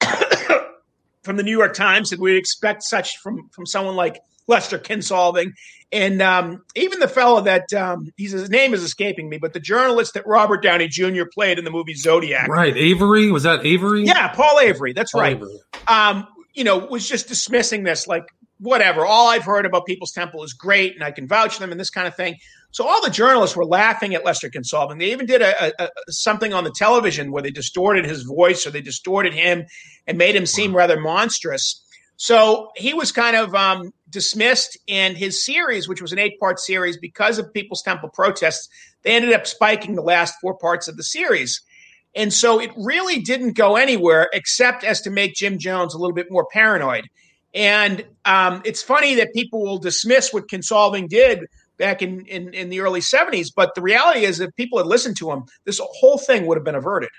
[1.22, 5.52] from the New York Times said we'd expect such from from someone like Lester Kinsolving.
[5.90, 9.60] And um, even the fellow that um, he's, his name is escaping me, but the
[9.60, 11.24] journalist that Robert Downey Jr.
[11.32, 12.48] played in the movie Zodiac.
[12.48, 12.76] Right.
[12.76, 13.30] Avery.
[13.30, 14.04] Was that Avery?
[14.04, 14.94] Yeah, Paul Avery.
[14.94, 15.36] That's Paul right.
[15.36, 15.60] Avery.
[15.86, 18.24] Um, you know, was just dismissing this like
[18.62, 19.04] whatever.
[19.04, 21.80] All I've heard about People's Temple is great, and I can vouch for them and
[21.80, 22.36] this kind of thing.
[22.70, 24.98] So all the journalists were laughing at Lester Kinsolving.
[24.98, 28.66] They even did a, a, a, something on the television where they distorted his voice
[28.66, 29.64] or they distorted him
[30.06, 31.84] and made him seem rather monstrous.
[32.16, 36.96] So he was kind of um, dismissed, and his series, which was an eight-part series,
[36.96, 38.68] because of People's Temple protests,
[39.02, 41.60] they ended up spiking the last four parts of the series.
[42.14, 46.14] And so it really didn't go anywhere except as to make Jim Jones a little
[46.14, 47.08] bit more paranoid.
[47.54, 52.70] And um, it's funny that people will dismiss what Kinsolving did back in, in, in
[52.70, 53.52] the early 70s.
[53.54, 56.64] But the reality is, if people had listened to him, this whole thing would have
[56.64, 57.10] been averted.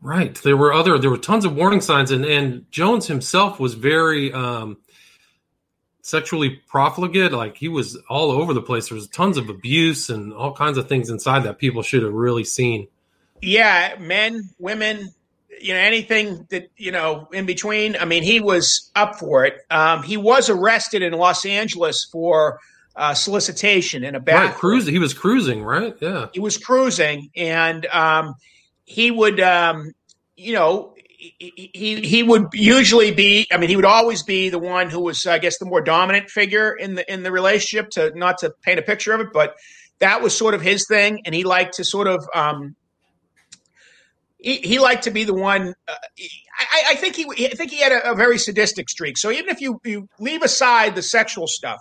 [0.00, 0.34] Right.
[0.36, 4.32] There were other, there were tons of warning signs, and, and Jones himself was very
[4.32, 4.78] um,
[6.02, 7.32] sexually profligate.
[7.32, 8.88] Like he was all over the place.
[8.88, 12.12] There was tons of abuse and all kinds of things inside that people should have
[12.12, 12.86] really seen.
[13.42, 15.12] Yeah, men, women,
[15.60, 17.96] you know, anything that you know in between.
[17.96, 19.54] I mean, he was up for it.
[19.70, 22.60] Um, he was arrested in Los Angeles for
[22.96, 24.50] uh, solicitation in a bathroom.
[24.50, 24.92] Right, cruising.
[24.92, 25.96] He was cruising, right?
[26.00, 28.34] Yeah, he was cruising, and um,
[28.84, 29.92] he would, um,
[30.36, 31.70] you know, he
[32.02, 33.46] he would usually be.
[33.52, 36.30] I mean, he would always be the one who was, I guess, the more dominant
[36.30, 37.90] figure in the in the relationship.
[37.90, 39.54] To not to paint a picture of it, but
[40.00, 42.26] that was sort of his thing, and he liked to sort of.
[42.34, 42.74] Um,
[44.38, 45.74] he, he liked to be the one.
[45.86, 45.92] Uh,
[46.58, 49.18] I, I, think he, I think he had a, a, very sadistic streak.
[49.18, 51.80] So even if you you leave aside the sexual stuff,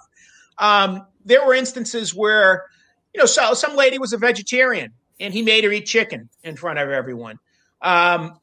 [0.58, 2.66] um, there were instances where,
[3.14, 6.56] you know, so some lady was a vegetarian and he made her eat chicken in
[6.56, 7.40] front of everyone.
[7.82, 8.40] Um,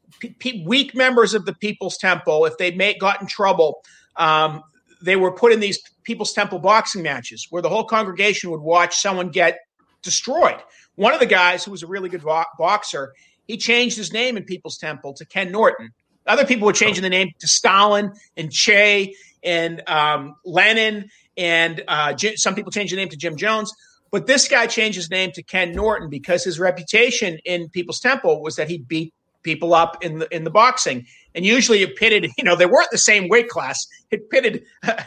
[0.64, 3.83] weak members of the People's Temple, if they made, got in trouble,
[4.16, 4.62] um,
[5.03, 8.96] they were put in these People's Temple boxing matches where the whole congregation would watch
[8.96, 9.59] someone get
[10.03, 10.62] destroyed.
[10.94, 13.12] One of the guys who was a really good vo- boxer,
[13.46, 15.90] he changed his name in People's Temple to Ken Norton.
[16.26, 22.16] Other people were changing the name to Stalin and Che and um, Lenin, and uh,
[22.37, 23.72] some people changed the name to Jim Jones.
[24.11, 28.42] But this guy changed his name to Ken Norton because his reputation in People's Temple
[28.42, 31.07] was that he beat people up in the in the boxing.
[31.35, 33.87] And usually it pitted, you know, they weren't the same weight class.
[34.11, 34.64] It pitted,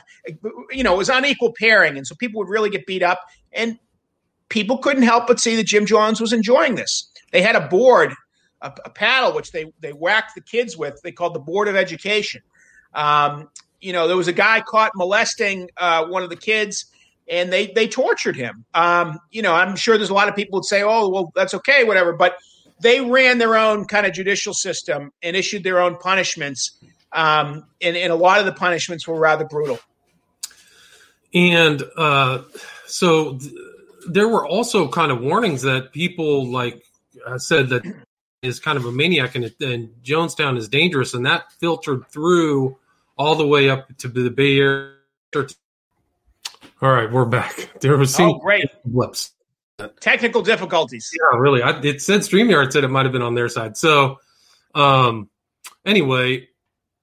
[0.71, 1.97] you know, it was unequal pairing.
[1.97, 3.19] And so people would really get beat up.
[3.53, 3.77] And
[4.49, 7.11] people couldn't help but see that Jim Jones was enjoying this.
[7.31, 8.13] They had a board,
[8.61, 10.99] a, a paddle, which they, they whacked the kids with.
[11.03, 12.41] They called the Board of Education.
[12.93, 16.85] Um, you know, there was a guy caught molesting uh, one of the kids
[17.29, 18.65] and they they tortured him.
[18.73, 21.53] Um, you know, I'm sure there's a lot of people would say, "Oh, well, that's
[21.53, 22.37] okay, whatever." But
[22.81, 26.79] they ran their own kind of judicial system and issued their own punishments.
[27.11, 29.79] Um, and, and a lot of the punishments were rather brutal.
[31.33, 32.43] And uh,
[32.85, 33.51] so th-
[34.09, 36.83] there were also kind of warnings that people like
[37.25, 37.83] uh, said that
[38.47, 42.77] is kind of a maniac and, and Jonestown is dangerous, and that filtered through
[43.17, 44.93] all the way up to the Bay Area.
[46.81, 47.69] All right, we're back.
[47.81, 49.31] There was oh, great blips.
[49.99, 51.11] Technical difficulties.
[51.13, 51.61] Yeah, really.
[51.61, 53.77] I, it said StreamYard said it might have been on their side.
[53.77, 54.19] So,
[54.73, 55.29] um,
[55.85, 56.47] anyway,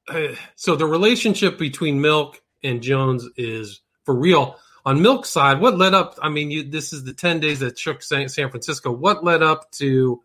[0.09, 4.57] uh, so the relationship between Milk and Jones is for real.
[4.87, 6.18] On Milk's side, what led up?
[6.20, 8.90] I mean, you, this is the ten days that shook San, San Francisco.
[8.90, 10.20] What led up to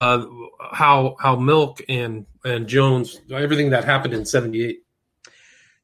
[0.00, 0.26] uh,
[0.72, 4.78] how how Milk and and Jones, everything that happened in '78?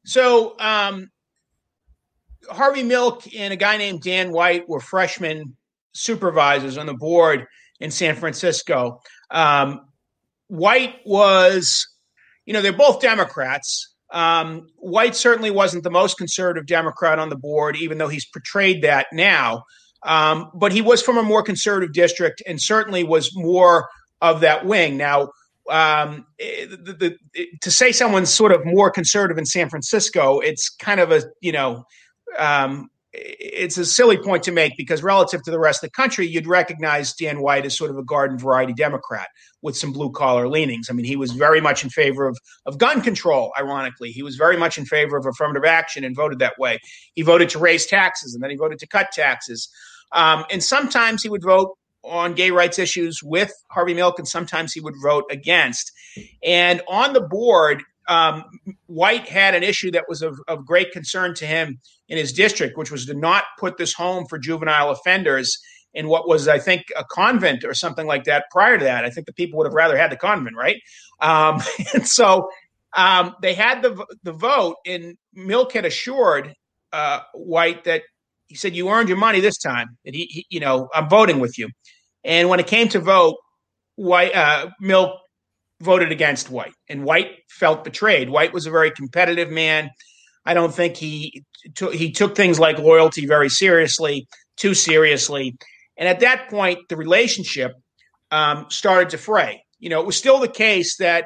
[0.05, 1.09] So, um,
[2.49, 5.55] Harvey Milk and a guy named Dan White were freshmen
[5.93, 7.47] supervisors on the board
[7.79, 9.01] in San Francisco.
[9.31, 9.81] Um,
[10.47, 11.87] White was,
[12.45, 13.93] you know, they're both Democrats.
[14.11, 18.83] Um, White certainly wasn't the most conservative Democrat on the board, even though he's portrayed
[18.83, 19.63] that now.
[20.03, 23.89] Um, but he was from a more conservative district and certainly was more
[24.33, 24.97] of that wing.
[24.97, 25.29] Now,
[25.69, 30.69] um, the, the, the, to say someone's sort of more conservative in San Francisco, it's
[30.69, 31.85] kind of a, you know,
[32.37, 36.27] um, it's a silly point to make because relative to the rest of the country,
[36.27, 39.27] you'd recognize Dan White as sort of a garden variety Democrat
[39.61, 40.87] with some blue collar leanings.
[40.89, 44.11] I mean, he was very much in favor of, of gun control, ironically.
[44.11, 46.79] He was very much in favor of affirmative action and voted that way.
[47.13, 49.69] He voted to raise taxes and then he voted to cut taxes.
[50.11, 54.73] Um, and sometimes he would vote on gay rights issues with Harvey Milk, and sometimes
[54.73, 55.91] he would vote against.
[56.43, 58.43] And on the board, um,
[58.85, 62.77] White had an issue that was of, of great concern to him in his district,
[62.77, 65.57] which was to not put this home for juvenile offenders
[65.93, 69.05] in what was, I think, a convent or something like that prior to that.
[69.05, 70.77] I think the people would have rather had the convent, right?
[71.21, 71.61] Um,
[71.93, 72.49] and so
[72.95, 76.53] um, they had the the vote, and Milk had assured
[76.93, 78.03] uh, White that
[78.47, 79.97] he said, "You earned your money this time.
[80.05, 81.69] That he, he, you know, I'm voting with you."
[82.25, 83.35] And when it came to vote,
[83.95, 85.19] White uh, Milk
[85.81, 88.29] voted against White, and White felt betrayed.
[88.29, 89.91] White was a very competitive man.
[90.45, 91.43] I don't think he
[91.75, 95.55] t- he took things like loyalty very seriously, too seriously,
[95.97, 97.73] and at that point, the relationship
[98.31, 99.63] um, started to fray.
[99.79, 101.25] You know, it was still the case that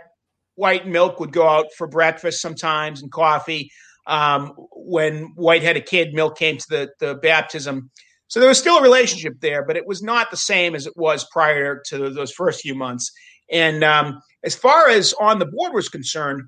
[0.56, 3.72] White and Milk would go out for breakfast sometimes and coffee.
[4.06, 7.90] Um, when White had a kid, Milk came to the the baptism.
[8.30, 10.94] So there was still a relationship there, but it was not the same as it
[10.96, 13.12] was prior to those first few months.
[13.52, 16.44] And um, as far as on the board was concerned,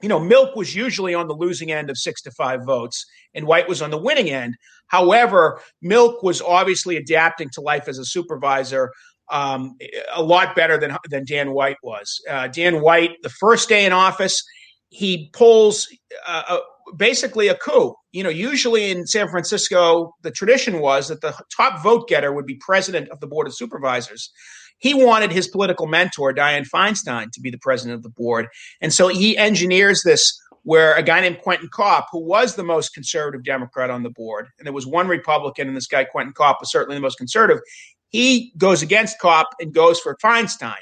[0.00, 3.04] you know, Milk was usually on the losing end of six to five votes,
[3.34, 4.54] and White was on the winning end.
[4.86, 8.90] However, Milk was obviously adapting to life as a supervisor
[9.30, 9.76] um,
[10.14, 12.20] a lot better than than Dan White was.
[12.28, 14.42] Uh, Dan White, the first day in office,
[14.88, 15.86] he pulls
[16.26, 16.58] uh, a,
[16.96, 17.94] basically a coup.
[18.12, 22.46] You know, usually in San Francisco, the tradition was that the top vote getter would
[22.46, 24.30] be president of the board of supervisors.
[24.78, 28.48] He wanted his political mentor, Dianne Feinstein, to be the president of the board.
[28.80, 32.92] And so he engineers this where a guy named Quentin Kopp, who was the most
[32.92, 36.58] conservative Democrat on the board, and there was one Republican, and this guy, Quentin Kopp,
[36.60, 37.62] was certainly the most conservative,
[38.08, 40.74] he goes against Kopp and goes for Feinstein.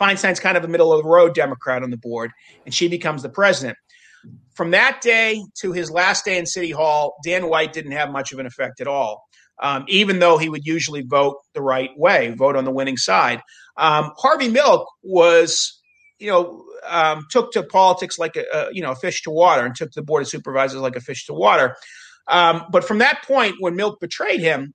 [0.00, 2.30] Feinstein's kind of a middle of the road Democrat on the board,
[2.66, 3.78] and she becomes the president.
[4.54, 8.32] From that day to his last day in City Hall, Dan White didn't have much
[8.32, 9.24] of an effect at all
[9.62, 13.40] um, even though he would usually vote the right way, vote on the winning side.
[13.76, 15.80] Um, Harvey Milk was,
[16.18, 19.64] you know, um, took to politics like a, a, you know a fish to water,
[19.64, 21.76] and took to the board of supervisors like a fish to water.
[22.28, 24.74] Um, but from that point, when Milk betrayed him,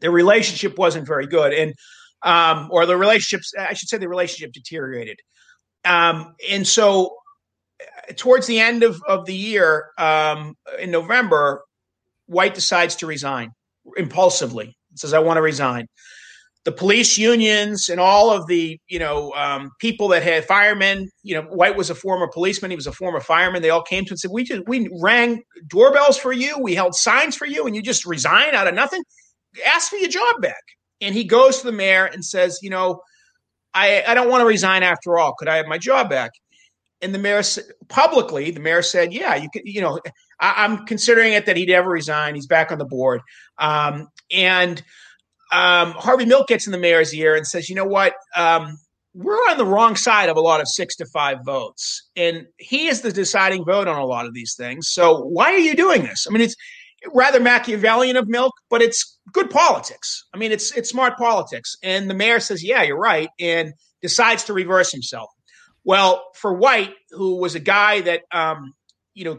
[0.00, 1.74] the relationship wasn't very good, and
[2.22, 5.18] um, or the relationships, I should say, the relationship deteriorated.
[5.84, 7.16] Um, and so,
[8.16, 11.62] towards the end of, of the year, in November,
[12.26, 13.50] White decides to resign
[13.96, 15.86] impulsively says, I want to resign.
[16.64, 21.34] The police unions and all of the, you know, um, people that had firemen, you
[21.34, 22.70] know, White was a former policeman.
[22.70, 23.62] He was a former fireman.
[23.62, 26.56] They all came to him and said, we just, we rang doorbells for you.
[26.60, 29.02] We held signs for you and you just resign out of nothing.
[29.66, 30.62] Ask for your job back.
[31.00, 33.00] And he goes to the mayor and says, you know,
[33.74, 35.34] I, I don't want to resign after all.
[35.34, 36.30] Could I have my job back?
[37.02, 37.42] And the mayor
[37.88, 39.62] publicly, the mayor said, "Yeah, you could.
[39.64, 40.00] You know,
[40.40, 42.34] I, am considering it that he'd ever resign.
[42.34, 43.20] He's back on the board."
[43.58, 44.82] Um, and
[45.52, 48.14] um, Harvey Milk gets in the mayor's ear and says, "You know what?
[48.36, 48.78] Um,
[49.14, 52.86] we're on the wrong side of a lot of six to five votes, and he
[52.86, 54.88] is the deciding vote on a lot of these things.
[54.90, 56.26] So why are you doing this?
[56.28, 56.56] I mean, it's
[57.12, 60.24] rather Machiavellian of Milk, but it's good politics.
[60.32, 64.44] I mean, it's it's smart politics." And the mayor says, "Yeah, you're right," and decides
[64.44, 65.30] to reverse himself.
[65.84, 68.72] Well, for White, who was a guy that um,
[69.14, 69.38] you know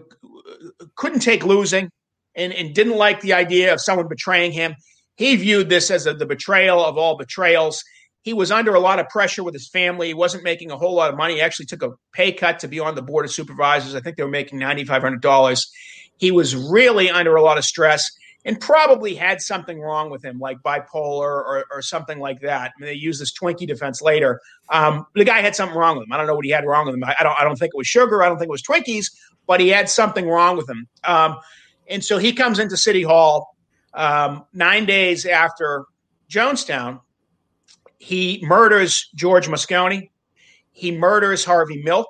[0.95, 1.89] couldn't take losing
[2.35, 4.75] and, and didn't like the idea of someone betraying him,
[5.15, 7.83] he viewed this as a, the betrayal of all betrayals.
[8.23, 10.07] He was under a lot of pressure with his family.
[10.07, 11.35] He wasn't making a whole lot of money.
[11.35, 13.95] He actually took a pay cut to be on the board of supervisors.
[13.95, 15.69] I think they were making ninety five hundred dollars.
[16.17, 18.09] He was really under a lot of stress
[18.45, 22.71] and probably had something wrong with him, like bipolar or, or something like that.
[22.75, 24.41] I mean, they use this Twinkie defense later.
[24.69, 26.13] Um, the guy had something wrong with him.
[26.13, 27.03] I don't know what he had wrong with him.
[27.03, 27.39] I, I, don't.
[27.39, 28.21] I don't think it was sugar.
[28.21, 29.07] I don't think it was Twinkies,
[29.47, 30.87] but he had something wrong with him.
[31.03, 31.37] Um,
[31.87, 33.55] and so he comes into City Hall
[33.93, 35.85] um, nine days after
[36.29, 37.01] Jonestown.
[37.97, 40.09] He murders George Moscone.
[40.71, 42.07] He murders Harvey Milk.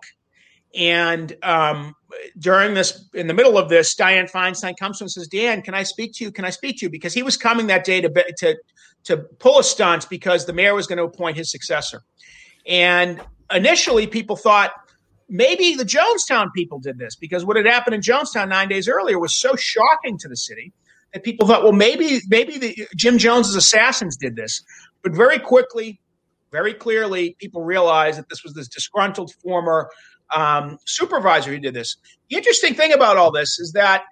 [0.75, 1.93] And um,
[2.37, 5.61] during this, in the middle of this, Dianne Feinstein comes to him and says, "Dan,
[5.61, 6.31] can I speak to you?
[6.31, 8.57] Can I speak to you?" Because he was coming that day to to
[9.05, 12.03] to pull a stunt because the mayor was going to appoint his successor.
[12.67, 13.21] And
[13.53, 14.71] initially, people thought
[15.29, 19.19] maybe the Jonestown people did this because what had happened in Jonestown nine days earlier
[19.19, 20.71] was so shocking to the city
[21.13, 24.61] that people thought, well, maybe maybe the Jim Jones's assassins did this.
[25.01, 25.99] But very quickly,
[26.51, 29.89] very clearly, people realized that this was this disgruntled former
[30.35, 31.97] um, supervisor who did this.
[32.29, 34.03] The interesting thing about all this is that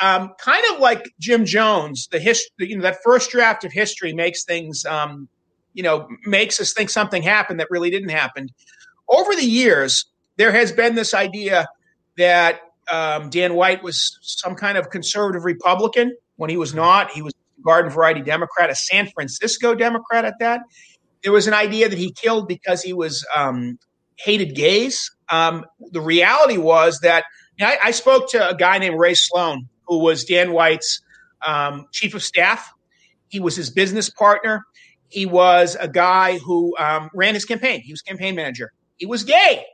[0.00, 4.12] um, kind of like Jim Jones, the history, you know, that first draft of history
[4.12, 5.28] makes things, um,
[5.74, 8.50] you know, makes us think something happened that really didn't happen.
[9.08, 10.04] Over the years,
[10.36, 11.66] there has been this idea
[12.18, 12.60] that
[12.90, 17.10] um, Dan White was some kind of conservative Republican when he was not.
[17.10, 20.60] He was a garden variety Democrat, a San Francisco Democrat at that.
[21.22, 23.78] There was an idea that he killed because he was um,
[24.16, 25.10] hated gays.
[25.28, 27.24] Um, the reality was that
[27.56, 31.00] you know, I, I, spoke to a guy named Ray Sloan, who was Dan White's
[31.44, 32.72] um, chief of staff.
[33.28, 34.64] He was his business partner.
[35.08, 37.80] He was a guy who um, ran his campaign.
[37.80, 38.72] He was campaign manager.
[38.98, 39.64] He was gay.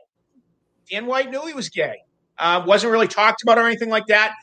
[0.89, 1.97] Dan White knew he was gay.
[2.37, 4.33] Uh, wasn't really talked about or anything like that.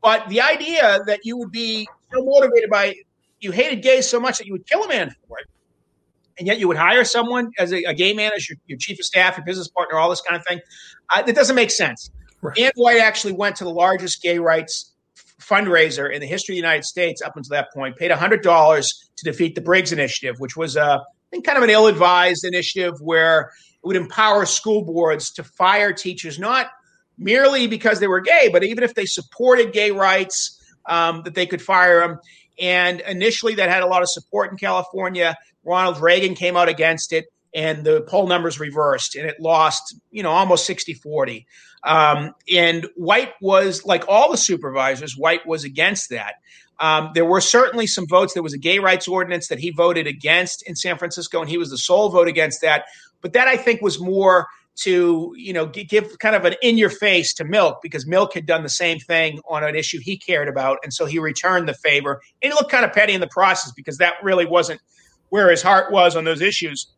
[0.00, 2.94] But the idea that you would be so motivated by
[3.40, 5.46] you hated gays so much that you would kill a man for it
[6.38, 8.98] and yet you would hire someone as a, a gay man as your, your, chief
[8.98, 10.60] of staff, your business partner, all this kind of thing.
[11.14, 12.10] Uh, that doesn't make sense.
[12.40, 12.56] Right.
[12.56, 14.92] Dan White actually went to the largest gay rights
[15.40, 19.24] fundraiser in the history of the United States up until that point, paid $100 to
[19.24, 22.94] defeat the Briggs Initiative, which was, uh, I think, kind of an ill advised initiative
[23.00, 23.50] where
[23.82, 26.68] it would empower school boards to fire teachers, not
[27.18, 31.46] merely because they were gay, but even if they supported gay rights, um, that they
[31.46, 32.18] could fire them.
[32.60, 35.36] And initially, that had a lot of support in California.
[35.64, 37.26] Ronald Reagan came out against it.
[37.54, 41.46] and the poll numbers reversed and it lost, you know, almost 60 40.
[41.84, 46.34] Um, and White was, like all the supervisors, White was against that.
[46.80, 48.34] Um, there were certainly some votes.
[48.34, 51.58] There was a gay rights ordinance that he voted against in San Francisco, and he
[51.58, 52.84] was the sole vote against that.
[53.20, 56.88] But that I think was more to you know give kind of an in your
[56.88, 60.48] face to Milk because Milk had done the same thing on an issue he cared
[60.48, 62.20] about, and so he returned the favor.
[62.40, 64.80] And he looked kind of petty in the process because that really wasn't
[65.32, 66.92] where his heart was on those issues.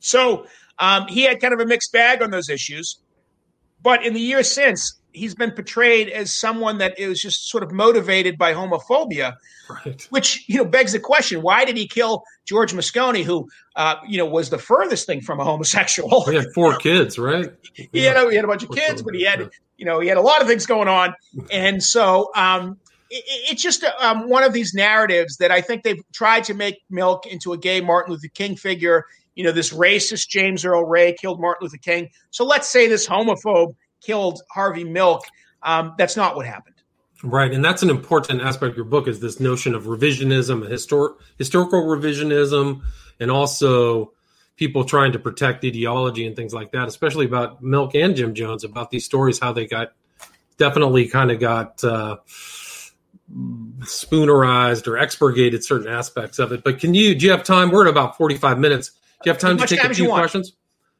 [0.00, 0.46] So
[0.78, 3.00] um, he had kind of a mixed bag on those issues.
[3.82, 7.72] But in the years since, he's been portrayed as someone that is just sort of
[7.72, 9.34] motivated by homophobia,
[9.68, 10.06] right.
[10.08, 13.46] which you know begs the question: Why did he kill George Moscone, who
[13.76, 16.24] uh, you know was the furthest thing from a homosexual?
[16.30, 17.50] He had four kids, right?
[17.74, 18.14] he, yeah.
[18.14, 20.16] had a, he had a bunch of kids, but he had you know he had
[20.16, 21.14] a lot of things going on,
[21.52, 22.78] and so um,
[23.10, 27.26] it's just um, one of these narratives that I think they've tried to make Milk
[27.26, 31.40] into a gay Martin Luther King figure you know, this racist James Earl Ray killed
[31.40, 32.10] Martin Luther King.
[32.30, 35.24] So let's say this homophobe killed Harvey Milk.
[35.62, 36.74] Um, that's not what happened.
[37.22, 41.16] Right, and that's an important aspect of your book is this notion of revisionism, histor-
[41.38, 42.82] historical revisionism,
[43.20, 44.12] and also
[44.56, 48.64] people trying to protect ideology and things like that, especially about Milk and Jim Jones,
[48.64, 49.92] about these stories, how they got
[50.58, 52.16] definitely kind of got uh,
[53.30, 56.62] spoonerized or expurgated certain aspects of it.
[56.64, 57.70] But can you, do you have time?
[57.70, 58.90] We're at about 45 minutes.
[58.90, 60.52] Do you have time to take a few questions?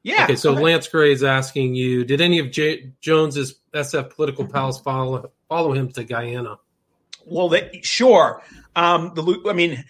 [0.02, 0.24] Yeah.
[0.24, 4.80] Okay, so Lance Gray is asking you: Did any of J- Jones's SF political pals
[4.80, 6.58] follow follow him to Guyana?
[7.24, 8.40] Well, they, sure.
[8.76, 9.84] Um, the I mean,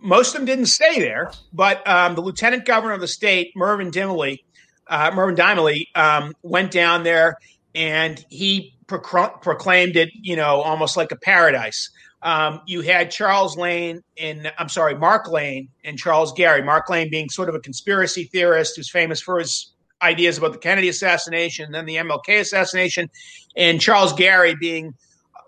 [0.00, 3.90] most of them didn't stay there, but um, the lieutenant governor of the state, Mervyn
[3.90, 4.40] Dymally,
[4.88, 7.38] uh, Mervyn Dymally, um, went down there
[7.74, 11.90] and he proclaimed it, you know, almost like a paradise.
[12.22, 16.62] Um, you had Charles Lane and I'm sorry, Mark Lane and Charles Garry.
[16.62, 19.72] Mark Lane being sort of a conspiracy theorist who's famous for his
[20.02, 23.10] ideas about the Kennedy assassination, then the MLK assassination,
[23.56, 24.94] and Charles Garry being,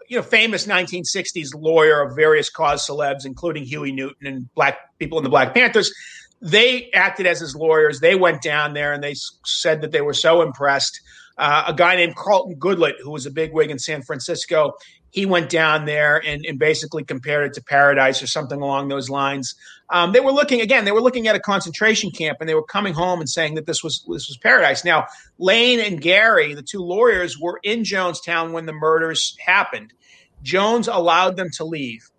[0.09, 5.19] you know, famous 1960s lawyer of various cause celebs, including Huey Newton and black people
[5.19, 5.93] in the Black Panthers.
[6.41, 8.01] They acted as his lawyers.
[8.01, 9.15] They went down there and they
[9.45, 11.01] said that they were so impressed.
[11.39, 14.75] Uh, a guy named Carlton Goodlett, who was a bigwig in San Francisco,
[15.11, 19.09] he went down there and, and basically compared it to paradise or something along those
[19.09, 19.55] lines.
[19.91, 20.85] Um, they were looking again.
[20.85, 23.67] They were looking at a concentration camp, and they were coming home and saying that
[23.67, 24.85] this was this was paradise.
[24.85, 25.07] Now,
[25.39, 29.95] Lane and Garry, the two lawyers, were in Jonestown when the murders happened.
[30.43, 32.11] Jones allowed them to leave.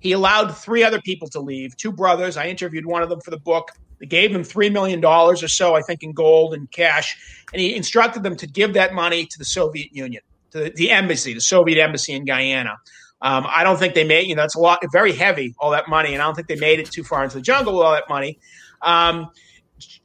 [0.00, 1.76] He allowed three other people to leave.
[1.76, 2.36] Two brothers.
[2.36, 3.72] I interviewed one of them for the book.
[4.00, 7.16] They gave them three million dollars or so, I think, in gold and cash,
[7.52, 10.22] and he instructed them to give that money to the Soviet Union
[10.52, 12.76] to the, the embassy, the Soviet embassy in Guyana.
[13.20, 15.88] Um, I don't think they made, you know, that's a lot, very heavy, all that
[15.88, 17.92] money, and I don't think they made it too far into the jungle with all
[17.92, 18.38] that money.
[18.80, 19.30] Um,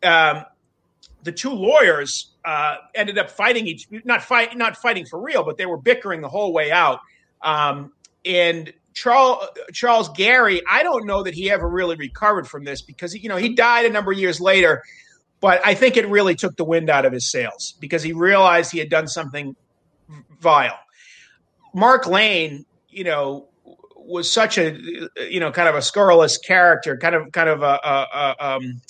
[0.02, 0.46] um,
[1.22, 5.58] the two lawyers uh, ended up fighting each, not fight, not fighting for real, but
[5.58, 7.00] they were bickering the whole way out.
[7.42, 7.94] Um,
[8.26, 13.16] and Charles Charles Garry, I don't know that he ever really recovered from this because
[13.16, 14.84] you know he died a number of years later,
[15.40, 18.72] but I think it really took the wind out of his sails because he realized
[18.72, 19.56] he had done something
[20.40, 20.80] vile.
[21.74, 23.48] Mark Lane, you know,
[23.96, 24.78] was such a
[25.30, 28.82] you know kind of a scurrilous character, kind of kind of a, a, a um,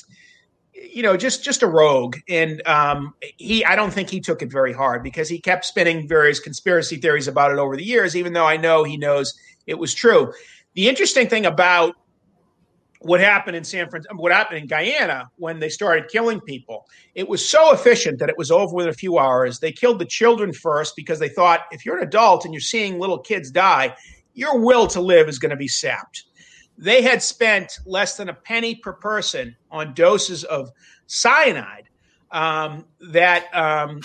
[0.73, 4.51] you know just just a rogue, and um, he I don't think he took it
[4.51, 8.33] very hard because he kept spinning various conspiracy theories about it over the years, even
[8.33, 9.33] though I know he knows
[9.67, 10.33] it was true.
[10.73, 11.95] The interesting thing about
[13.03, 16.87] what happened in San Francisco, what happened in Guyana when they started killing people.
[17.15, 19.59] It was so efficient that it was over within a few hours.
[19.59, 22.99] They killed the children first because they thought if you're an adult and you're seeing
[22.99, 23.93] little kids die,
[24.33, 26.23] your will to live is going to be sapped.
[26.77, 30.71] They had spent less than a penny per person on doses of
[31.07, 31.89] cyanide
[32.31, 33.99] um, that um,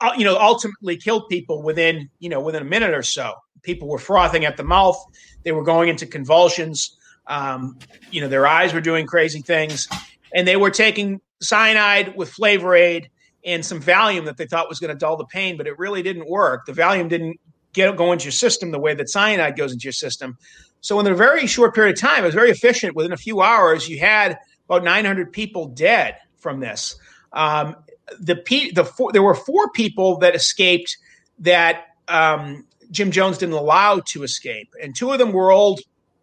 [0.00, 3.32] uh, you know ultimately killed people within you know within a minute or so.
[3.64, 5.02] People were frothing at the mouth.
[5.42, 6.96] They were going into convulsions.
[7.26, 7.78] Um,
[8.10, 9.88] you know, their eyes were doing crazy things,
[10.34, 13.10] and they were taking cyanide with flavor aid
[13.44, 16.02] and some Valium that they thought was going to dull the pain, but it really
[16.02, 16.66] didn't work.
[16.66, 17.38] The Valium didn't
[17.72, 20.38] get go into your system the way that cyanide goes into your system.
[20.80, 22.94] So in a very short period of time, it was very efficient.
[22.94, 26.96] Within a few hours, you had about 900 people dead from this.
[27.32, 27.76] Um,
[28.20, 28.34] the
[28.74, 30.96] the four, there were four people that escaped
[31.40, 35.80] that um, Jim Jones didn't allow to escape, and two of them were old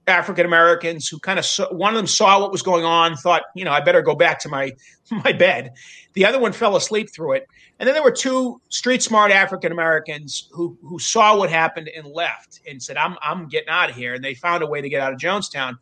[0.08, 3.44] African Americans who kind of saw, one of them saw what was going on, thought,
[3.56, 4.72] you know, I better go back to my
[5.12, 5.74] my bed.
[6.14, 7.48] The other one fell asleep through it,
[7.80, 12.08] and then there were two street smart African Americans who who saw what happened and
[12.08, 14.90] left and said, "I'm I'm getting out of here," and they found a way to
[14.90, 15.76] get out of Jonestown.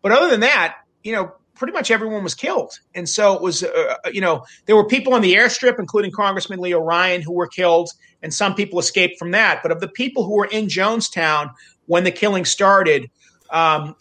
[0.00, 2.78] But other than that, you know, pretty much everyone was killed.
[2.94, 6.12] And so it was, uh, uh, you know, there were people on the airstrip, including
[6.12, 7.90] Congressman Leo Ryan, who were killed,
[8.22, 9.62] and some people escaped from that.
[9.62, 11.50] But of the people who were in Jonestown
[11.86, 13.10] when the killing started,
[13.50, 13.96] um,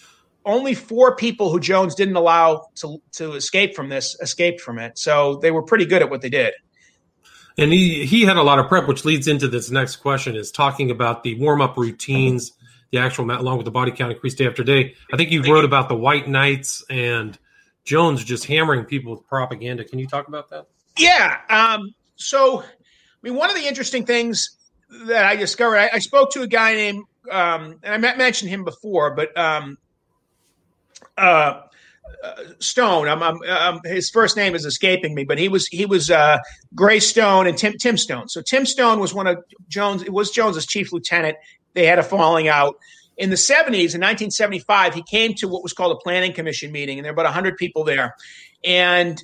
[0.46, 4.98] only four people who Jones didn't allow to, to escape from this escaped from it.
[4.98, 6.54] So they were pretty good at what they did.
[7.58, 10.52] And he, he had a lot of prep, which leads into this next question is
[10.52, 12.52] talking about the warm up routines,
[12.92, 14.94] the actual, along with the body count increased day after day.
[15.12, 17.38] I think you wrote about the white knights and
[17.86, 19.84] Jones just hammering people with propaganda.
[19.84, 20.66] Can you talk about that?
[20.98, 21.38] Yeah.
[21.50, 22.66] Um, so, I
[23.22, 24.58] mean, one of the interesting things
[25.06, 28.64] that I discovered, I, I spoke to a guy named, um, and I mentioned him
[28.64, 29.78] before, but um,
[31.18, 31.62] uh,
[32.24, 33.08] uh, Stoen.
[33.08, 36.38] I'm, I'm, I'm, his first name is escaping me, but he was he was uh,
[36.74, 38.28] Grace Stoen and Tim Tim Stoen.
[38.30, 40.02] So Tim Stoen was one of Jones.
[40.02, 41.38] It was Jones's chief lieutenant.
[41.74, 42.78] They had a falling out
[43.18, 43.94] in the 70s.
[43.94, 47.22] In 1975, he came to what was called a planning commission meeting, and there were
[47.22, 48.16] about 100 people there.
[48.64, 49.22] And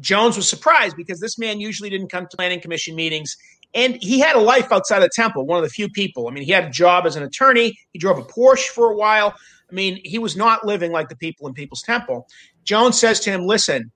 [0.00, 3.36] Jones was surprised because this man usually didn't come to planning commission meetings.
[3.74, 6.28] And he had a life outside of the temple, one of the few people.
[6.28, 7.76] I mean, he had a job as an attorney.
[7.92, 9.34] He drove a Porsche for a while.
[9.68, 12.28] I mean, he was not living like the people in People's Temple.
[12.64, 13.90] Jones says to him, Listen,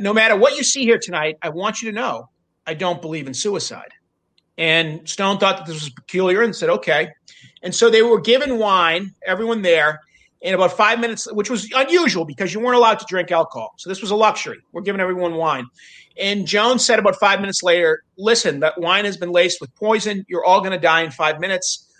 [0.00, 2.28] no matter what you see here tonight, I want you to know
[2.66, 3.90] I don't believe in suicide.
[4.58, 7.08] And Stoen thought that this was peculiar and said, Okay.
[7.64, 10.00] And so they were given wine, everyone there,
[10.42, 13.72] in about five minutes, which was unusual because you weren't allowed to drink alcohol.
[13.78, 14.58] So this was a luxury.
[14.72, 15.66] We're giving everyone wine.
[16.18, 20.24] And Jones said about five minutes later, Listen, that wine has been laced with poison.
[20.28, 21.90] You're all going to die in five minutes.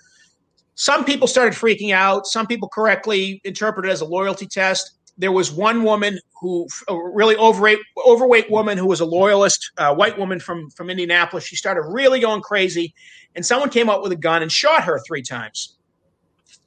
[0.74, 2.26] Some people started freaking out.
[2.26, 4.93] Some people correctly interpreted it as a loyalty test.
[5.16, 9.94] There was one woman who, a really overweight, overweight woman who was a loyalist, uh,
[9.94, 11.44] white woman from from Indianapolis.
[11.44, 12.94] She started really going crazy,
[13.34, 15.76] and someone came up with a gun and shot her three times.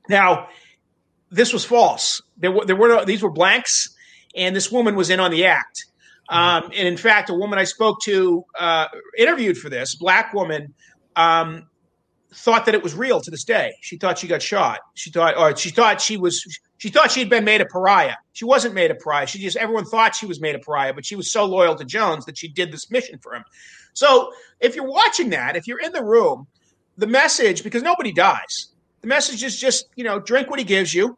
[0.10, 0.48] Now,
[1.30, 2.22] this was false.
[2.38, 3.94] There were there were no, these were blanks,
[4.36, 5.86] and this woman was in on the act.
[6.30, 8.88] Um, and in fact, a woman I spoke to, uh,
[9.18, 10.74] interviewed for this, black woman,
[11.16, 11.70] um,
[12.34, 13.74] thought that it was real to this day.
[13.82, 14.80] She thought she got shot.
[14.94, 16.44] She thought, or she thought she was,
[16.78, 18.16] she thought she had been made a pariah.
[18.34, 19.26] She wasn't made a pariah.
[19.26, 21.86] She just, everyone thought she was made a pariah, but she was so loyal to
[21.86, 23.44] Jones that she did this mission for him.
[23.94, 26.48] So if you're watching that, if you're in the room,
[26.98, 30.94] the message, because nobody dies, the message is just, you know, drink what he gives
[30.94, 31.18] you.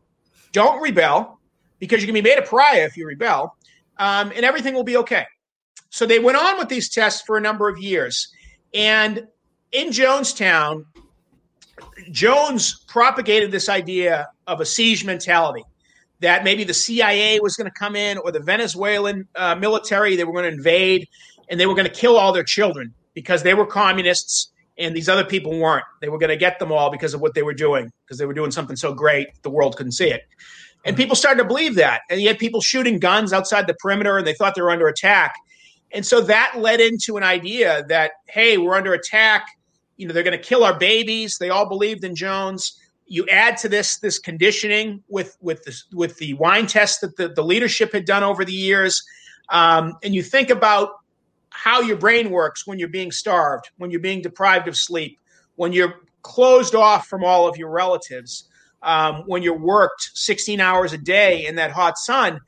[0.51, 1.39] Don't rebel
[1.79, 3.55] because you can be made a pariah if you rebel,
[3.97, 5.25] um, and everything will be okay.
[5.89, 8.31] So they went on with these tests for a number of years.
[8.73, 9.27] And
[9.71, 10.85] in Jonestown,
[12.11, 15.63] Jones propagated this idea of a siege mentality
[16.19, 20.23] that maybe the CIA was going to come in or the Venezuelan uh, military, they
[20.23, 21.07] were going to invade
[21.49, 25.09] and they were going to kill all their children because they were communists and these
[25.09, 25.85] other people weren't.
[26.01, 28.25] They were going to get them all because of what they were doing, because they
[28.25, 30.21] were doing something so great the world couldn't see it.
[30.85, 32.01] And people started to believe that.
[32.09, 34.87] And you had people shooting guns outside the perimeter and they thought they were under
[34.87, 35.35] attack.
[35.91, 39.47] And so that led into an idea that, hey, we're under attack
[39.99, 41.37] you know they're going to kill our babies.
[41.37, 42.79] They all believed in Jones.
[43.05, 47.27] You add to this this conditioning with with this, with the wine test that the,
[47.27, 49.03] the leadership had done over the years,
[49.49, 50.91] um, and you think about
[51.49, 55.19] how your brain works when you're being starved, when you're being deprived of sleep,
[55.55, 58.47] when you're closed off from all of your relatives,
[58.83, 62.39] um, when you're worked 16 hours a day in that hot sun,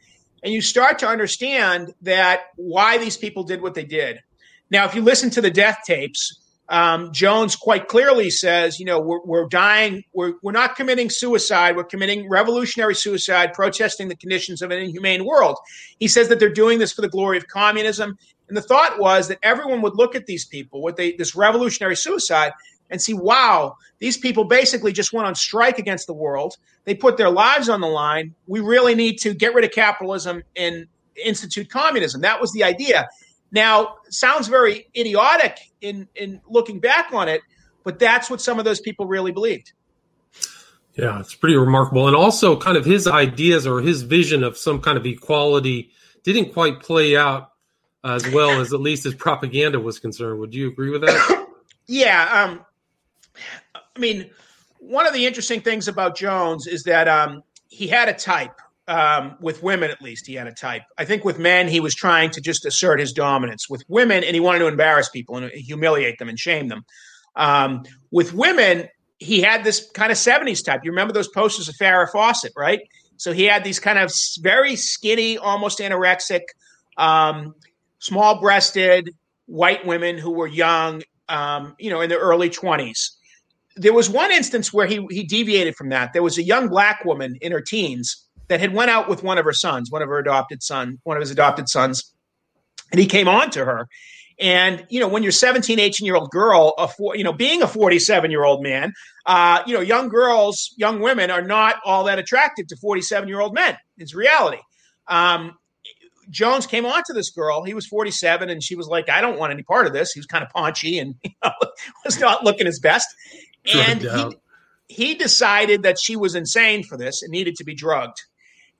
[0.43, 4.19] and you start to understand that why these people did what they did.
[4.69, 6.40] Now, if you listen to the death tapes,
[6.71, 10.05] um, Jones quite clearly says, you know, we're, we're dying.
[10.13, 11.75] We're, we're not committing suicide.
[11.75, 15.57] We're committing revolutionary suicide, protesting the conditions of an inhumane world.
[15.99, 18.17] He says that they're doing this for the glory of communism.
[18.47, 21.97] And the thought was that everyone would look at these people with they, this revolutionary
[21.97, 22.53] suicide
[22.89, 26.55] and see, wow, these people basically just went on strike against the world.
[26.85, 28.33] They put their lives on the line.
[28.47, 30.87] We really need to get rid of capitalism and
[31.21, 32.21] institute communism.
[32.21, 33.09] That was the idea.
[33.51, 37.41] Now, sounds very idiotic in in looking back on it,
[37.83, 39.73] but that's what some of those people really believed.
[40.95, 42.07] Yeah, it's pretty remarkable.
[42.07, 45.91] And also kind of his ideas or his vision of some kind of equality
[46.23, 47.51] didn't quite play out
[48.03, 50.39] as well as at least his propaganda was concerned.
[50.39, 51.47] Would you agree with that?
[51.87, 52.65] yeah, um
[53.75, 54.29] I mean,
[54.79, 59.37] one of the interesting things about Jones is that um, he had a type um,
[59.39, 60.83] with women at least he had a type.
[60.97, 63.69] I think with men he was trying to just assert his dominance.
[63.69, 66.83] With women, and he wanted to embarrass people and humiliate them and shame them.
[67.35, 68.87] Um, with women,
[69.19, 70.81] he had this kind of '70s type.
[70.83, 72.81] You remember those posters of Farrah Fawcett, right?
[73.17, 76.41] So he had these kind of very skinny, almost anorexic,
[76.97, 77.53] um,
[77.99, 79.11] small-breasted
[79.45, 83.11] white women who were young, um, you know, in their early 20s.
[83.75, 86.13] There was one instance where he he deviated from that.
[86.13, 89.37] There was a young black woman in her teens that had went out with one
[89.37, 92.13] of her sons, one of her adopted son, one of his adopted sons,
[92.91, 93.87] and he came on to her.
[94.41, 97.61] And you know, when you're 17, 18 year old girl, a four, you know, being
[97.61, 98.91] a 47 year old man,
[99.25, 103.39] uh, you know, young girls, young women are not all that attracted to 47 year
[103.39, 103.77] old men.
[103.97, 104.59] It's reality.
[105.07, 105.53] Um,
[106.29, 107.63] Jones came on to this girl.
[107.63, 110.19] He was 47, and she was like, "I don't want any part of this." He
[110.19, 111.51] was kind of paunchy and you know,
[112.03, 113.07] was not looking his best.
[113.73, 114.37] And he,
[114.87, 118.17] he decided that she was insane for this and needed to be drugged.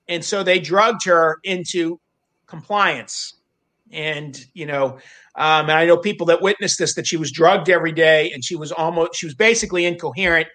[0.08, 2.00] And so they drugged her into
[2.48, 3.36] compliance.
[3.92, 5.00] And, you know,
[5.36, 8.44] um, and I know people that witnessed this that she was drugged every day and
[8.44, 10.48] she was almost, she was basically incoherent.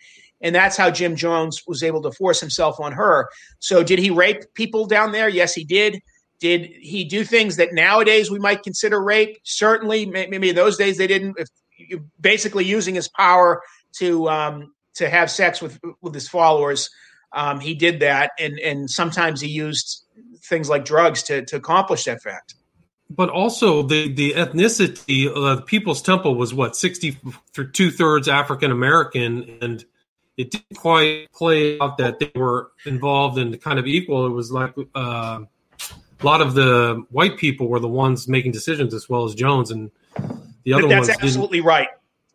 [0.43, 3.29] And that's how Jim Jones was able to force himself on her.
[3.59, 5.31] So, did he rape people down there?
[5.31, 5.99] Yes, he did.
[6.41, 9.39] Did he do things that nowadays we might consider rape?
[9.45, 10.05] Certainly.
[10.05, 11.37] Maybe those days they didn't.
[11.39, 11.49] If,
[12.21, 13.63] basically using his power
[13.95, 16.91] to um, to have sex with with his followers.
[17.33, 20.05] Um, he did that, and and sometimes he used
[20.43, 22.55] things like drugs to to accomplish that fact.
[23.11, 27.19] But also the the ethnicity of the People's Temple was what sixty
[27.53, 29.85] for two thirds African American, and
[30.37, 34.27] it didn't quite play out that they were involved in kind of equal.
[34.27, 38.95] It was like uh, a lot of the white people were the ones making decisions
[38.95, 39.91] as well as Jones, and
[40.65, 41.07] the other That's ones.
[41.09, 41.89] That's absolutely right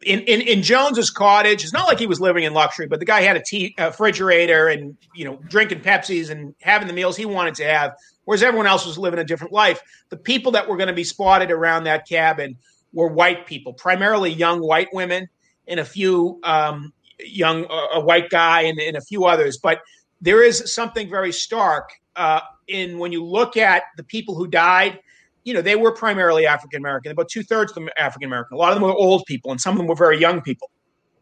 [0.03, 3.05] in, in, in Jones's cottage, it's not like he was living in luxury, but the
[3.05, 7.25] guy had a tea, refrigerator and you know drinking Pepsis and having the meals he
[7.25, 7.93] wanted to have,
[8.25, 9.81] whereas everyone else was living a different life.
[10.09, 12.57] The people that were going to be spotted around that cabin
[12.93, 15.29] were white people, primarily young white women
[15.67, 19.57] and a few um, young uh, a white guy and, and, a few others.
[19.61, 19.81] But
[20.19, 24.99] there is something very stark uh, in when you look at the people who died
[25.43, 27.11] you know, they were primarily African American.
[27.11, 28.55] About two thirds of them African American.
[28.55, 30.69] A lot of them were old people, and some of them were very young people.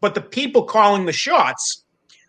[0.02, 1.84] But the people calling the shots,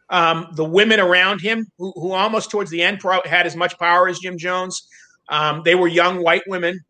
[0.09, 4.09] um, the women around him, who, who, almost towards the end had as much power
[4.09, 4.87] as Jim Jones,
[5.29, 6.81] um, they were young white women,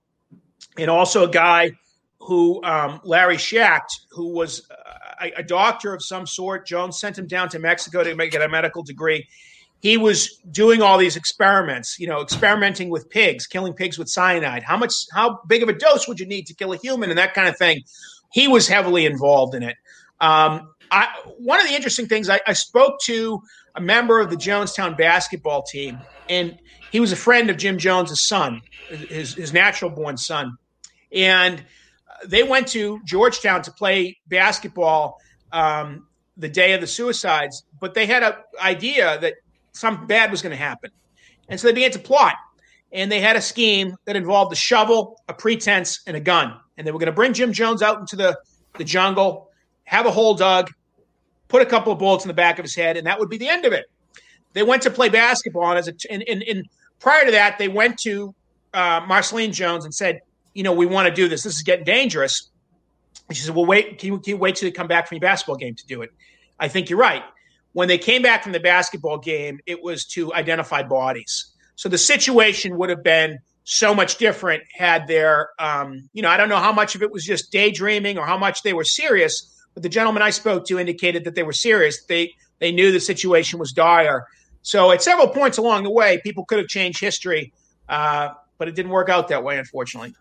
[0.78, 1.72] and also a guy
[2.18, 4.66] who um, Larry Schacht, who was
[5.20, 6.66] a, a doctor of some sort.
[6.66, 9.26] Jones sent him down to Mexico to get a medical degree
[9.81, 14.62] he was doing all these experiments, you know, experimenting with pigs, killing pigs with cyanide.
[14.62, 17.18] How much, how big of a dose would you need to kill a human and
[17.18, 17.83] that kind of thing?
[18.31, 19.76] He was heavily involved in it.
[20.20, 21.09] Um, I,
[21.39, 23.41] one of the interesting things, I, I, spoke to
[23.74, 26.59] a member of the Jonestown basketball team, and
[26.93, 30.59] he was a friend of Jim Jones's son, his, his natural born son.
[31.12, 31.64] And
[32.26, 35.20] they went to Georgetown to play basketball
[35.53, 36.07] um,
[36.37, 39.35] the day of the suicides, but they had an idea that
[39.73, 40.91] something bad was going to happen.
[41.49, 42.35] And so they began to plot.
[42.93, 46.59] And they had a scheme that involved a shovel, a pretense, and a gun.
[46.77, 48.37] And they were going to bring Jim Jones out into the,
[48.79, 49.49] the jungle,
[49.85, 50.71] have a hole dug,
[51.47, 53.37] put a couple of bullets in the back of his head, and that would be
[53.37, 53.87] the end of it.
[54.55, 56.66] They went to play basketball, and as a, and, and, and
[56.99, 58.35] prior to that, they went to
[58.75, 60.21] uh, Marceline Jones and said,
[60.55, 61.45] "You know, we want to do this.
[61.45, 62.51] This is getting dangerous."
[63.29, 63.99] And she said, "Well, wait.
[63.99, 66.03] Can you, can you wait till you come back from your basketball game to do
[66.03, 66.11] it?"
[66.59, 67.23] I think you're right
[67.73, 71.53] when they came back from the basketball game, it was to identify bodies.
[71.77, 76.37] So the situation would have been so much different had there, um, you know, I
[76.37, 79.57] don't know how much of it was just daydreaming or how much they were serious,
[79.75, 82.05] but the gentleman I spoke to indicated that they were serious.
[82.05, 84.27] They they knew the situation was dire.
[84.62, 87.53] So at several points along the way, people could have changed history,
[87.89, 90.14] uh, but it didn't work out that way, unfortunately.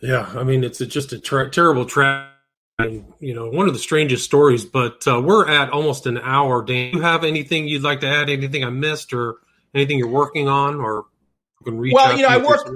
[0.00, 2.35] Yeah, I mean, it's a, just a tra- terrible tragedy
[2.78, 6.62] and you know one of the strangest stories but uh, we're at almost an hour.
[6.62, 8.28] Dan do you have anything you'd like to add?
[8.28, 9.36] Anything i missed or
[9.74, 11.06] anything you're working on or
[11.60, 12.68] you can reach well you know i work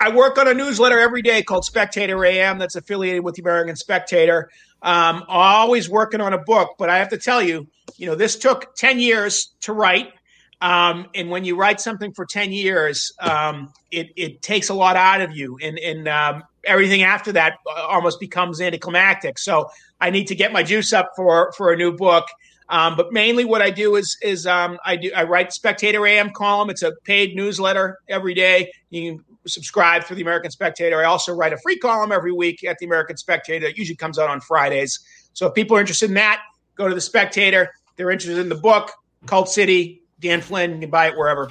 [0.00, 3.76] i work on a newsletter every day called spectator am that's affiliated with the american
[3.76, 4.50] spectator.
[4.82, 8.36] Um, always working on a book but i have to tell you you know this
[8.36, 10.12] took 10 years to write.
[10.60, 14.94] Um, and when you write something for 10 years, um, it, it takes a lot
[14.94, 15.58] out of you.
[15.60, 19.38] And, and um, everything after that uh, almost becomes anticlimactic.
[19.38, 22.26] So I need to get my juice up for, for a new book.
[22.68, 26.30] Um, but mainly what I do is, is um, I do, I write Spectator AM
[26.30, 26.70] column.
[26.70, 28.72] It's a paid newsletter every day.
[28.90, 31.00] You can subscribe through the American Spectator.
[31.00, 33.66] I also write a free column every week at the American Spectator.
[33.66, 35.00] It usually comes out on Fridays.
[35.34, 36.42] So if people are interested in that,
[36.76, 37.70] go to the Spectator.
[37.96, 38.92] They're interested in the book,
[39.26, 40.74] Cult City, Dan Flynn.
[40.74, 41.50] You can buy it wherever.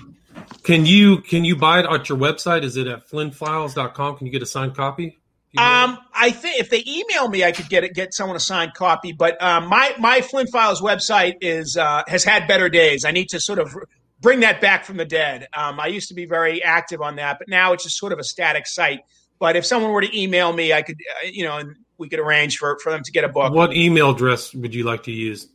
[0.64, 2.64] Can you can you buy it at your website?
[2.64, 4.18] Is it at flynnfiles.com?
[4.18, 5.18] Can you get a signed copy?
[5.58, 8.74] Um, I think if they email me, I could get it, get someone a signed
[8.74, 9.12] copy.
[9.12, 13.04] But um, my my Flynn Files website is uh, has had better days.
[13.04, 13.76] I need to sort of
[14.22, 15.48] bring that back from the dead.
[15.54, 18.20] Um, I used to be very active on that, but now it's just sort of
[18.20, 19.02] a static site.
[19.40, 22.20] But if someone were to email me, I could, uh, you know, and we could
[22.20, 23.52] arrange for for them to get a book.
[23.54, 25.46] What email address would you like to use?
[25.46, 25.52] Do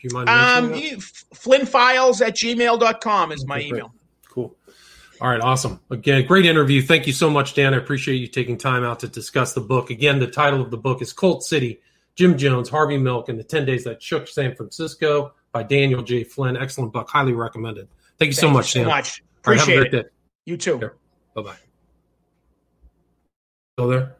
[0.00, 0.28] you mind?
[0.28, 1.00] Um,
[1.34, 3.68] Flynn Files at gmail.com is my okay.
[3.68, 3.88] email.
[3.90, 3.94] Cool.
[5.20, 5.80] All right, awesome.
[5.90, 6.82] Again, great interview.
[6.82, 7.72] Thank you so much, Dan.
[7.74, 9.90] I appreciate you taking time out to discuss the book.
[9.90, 11.80] Again, the title of the book is Cult City
[12.16, 16.24] Jim Jones, Harvey Milk, and the 10 Days That Shook San Francisco by Daniel J.
[16.24, 16.56] Flynn.
[16.56, 17.08] Excellent book.
[17.08, 17.88] Highly recommended.
[18.18, 18.88] Thank you so much, you so Dan.
[18.88, 19.22] much.
[19.46, 20.12] All right, have a Appreciate great it.
[20.46, 20.78] You too.
[21.34, 21.56] Bye bye.
[23.74, 24.15] Still there?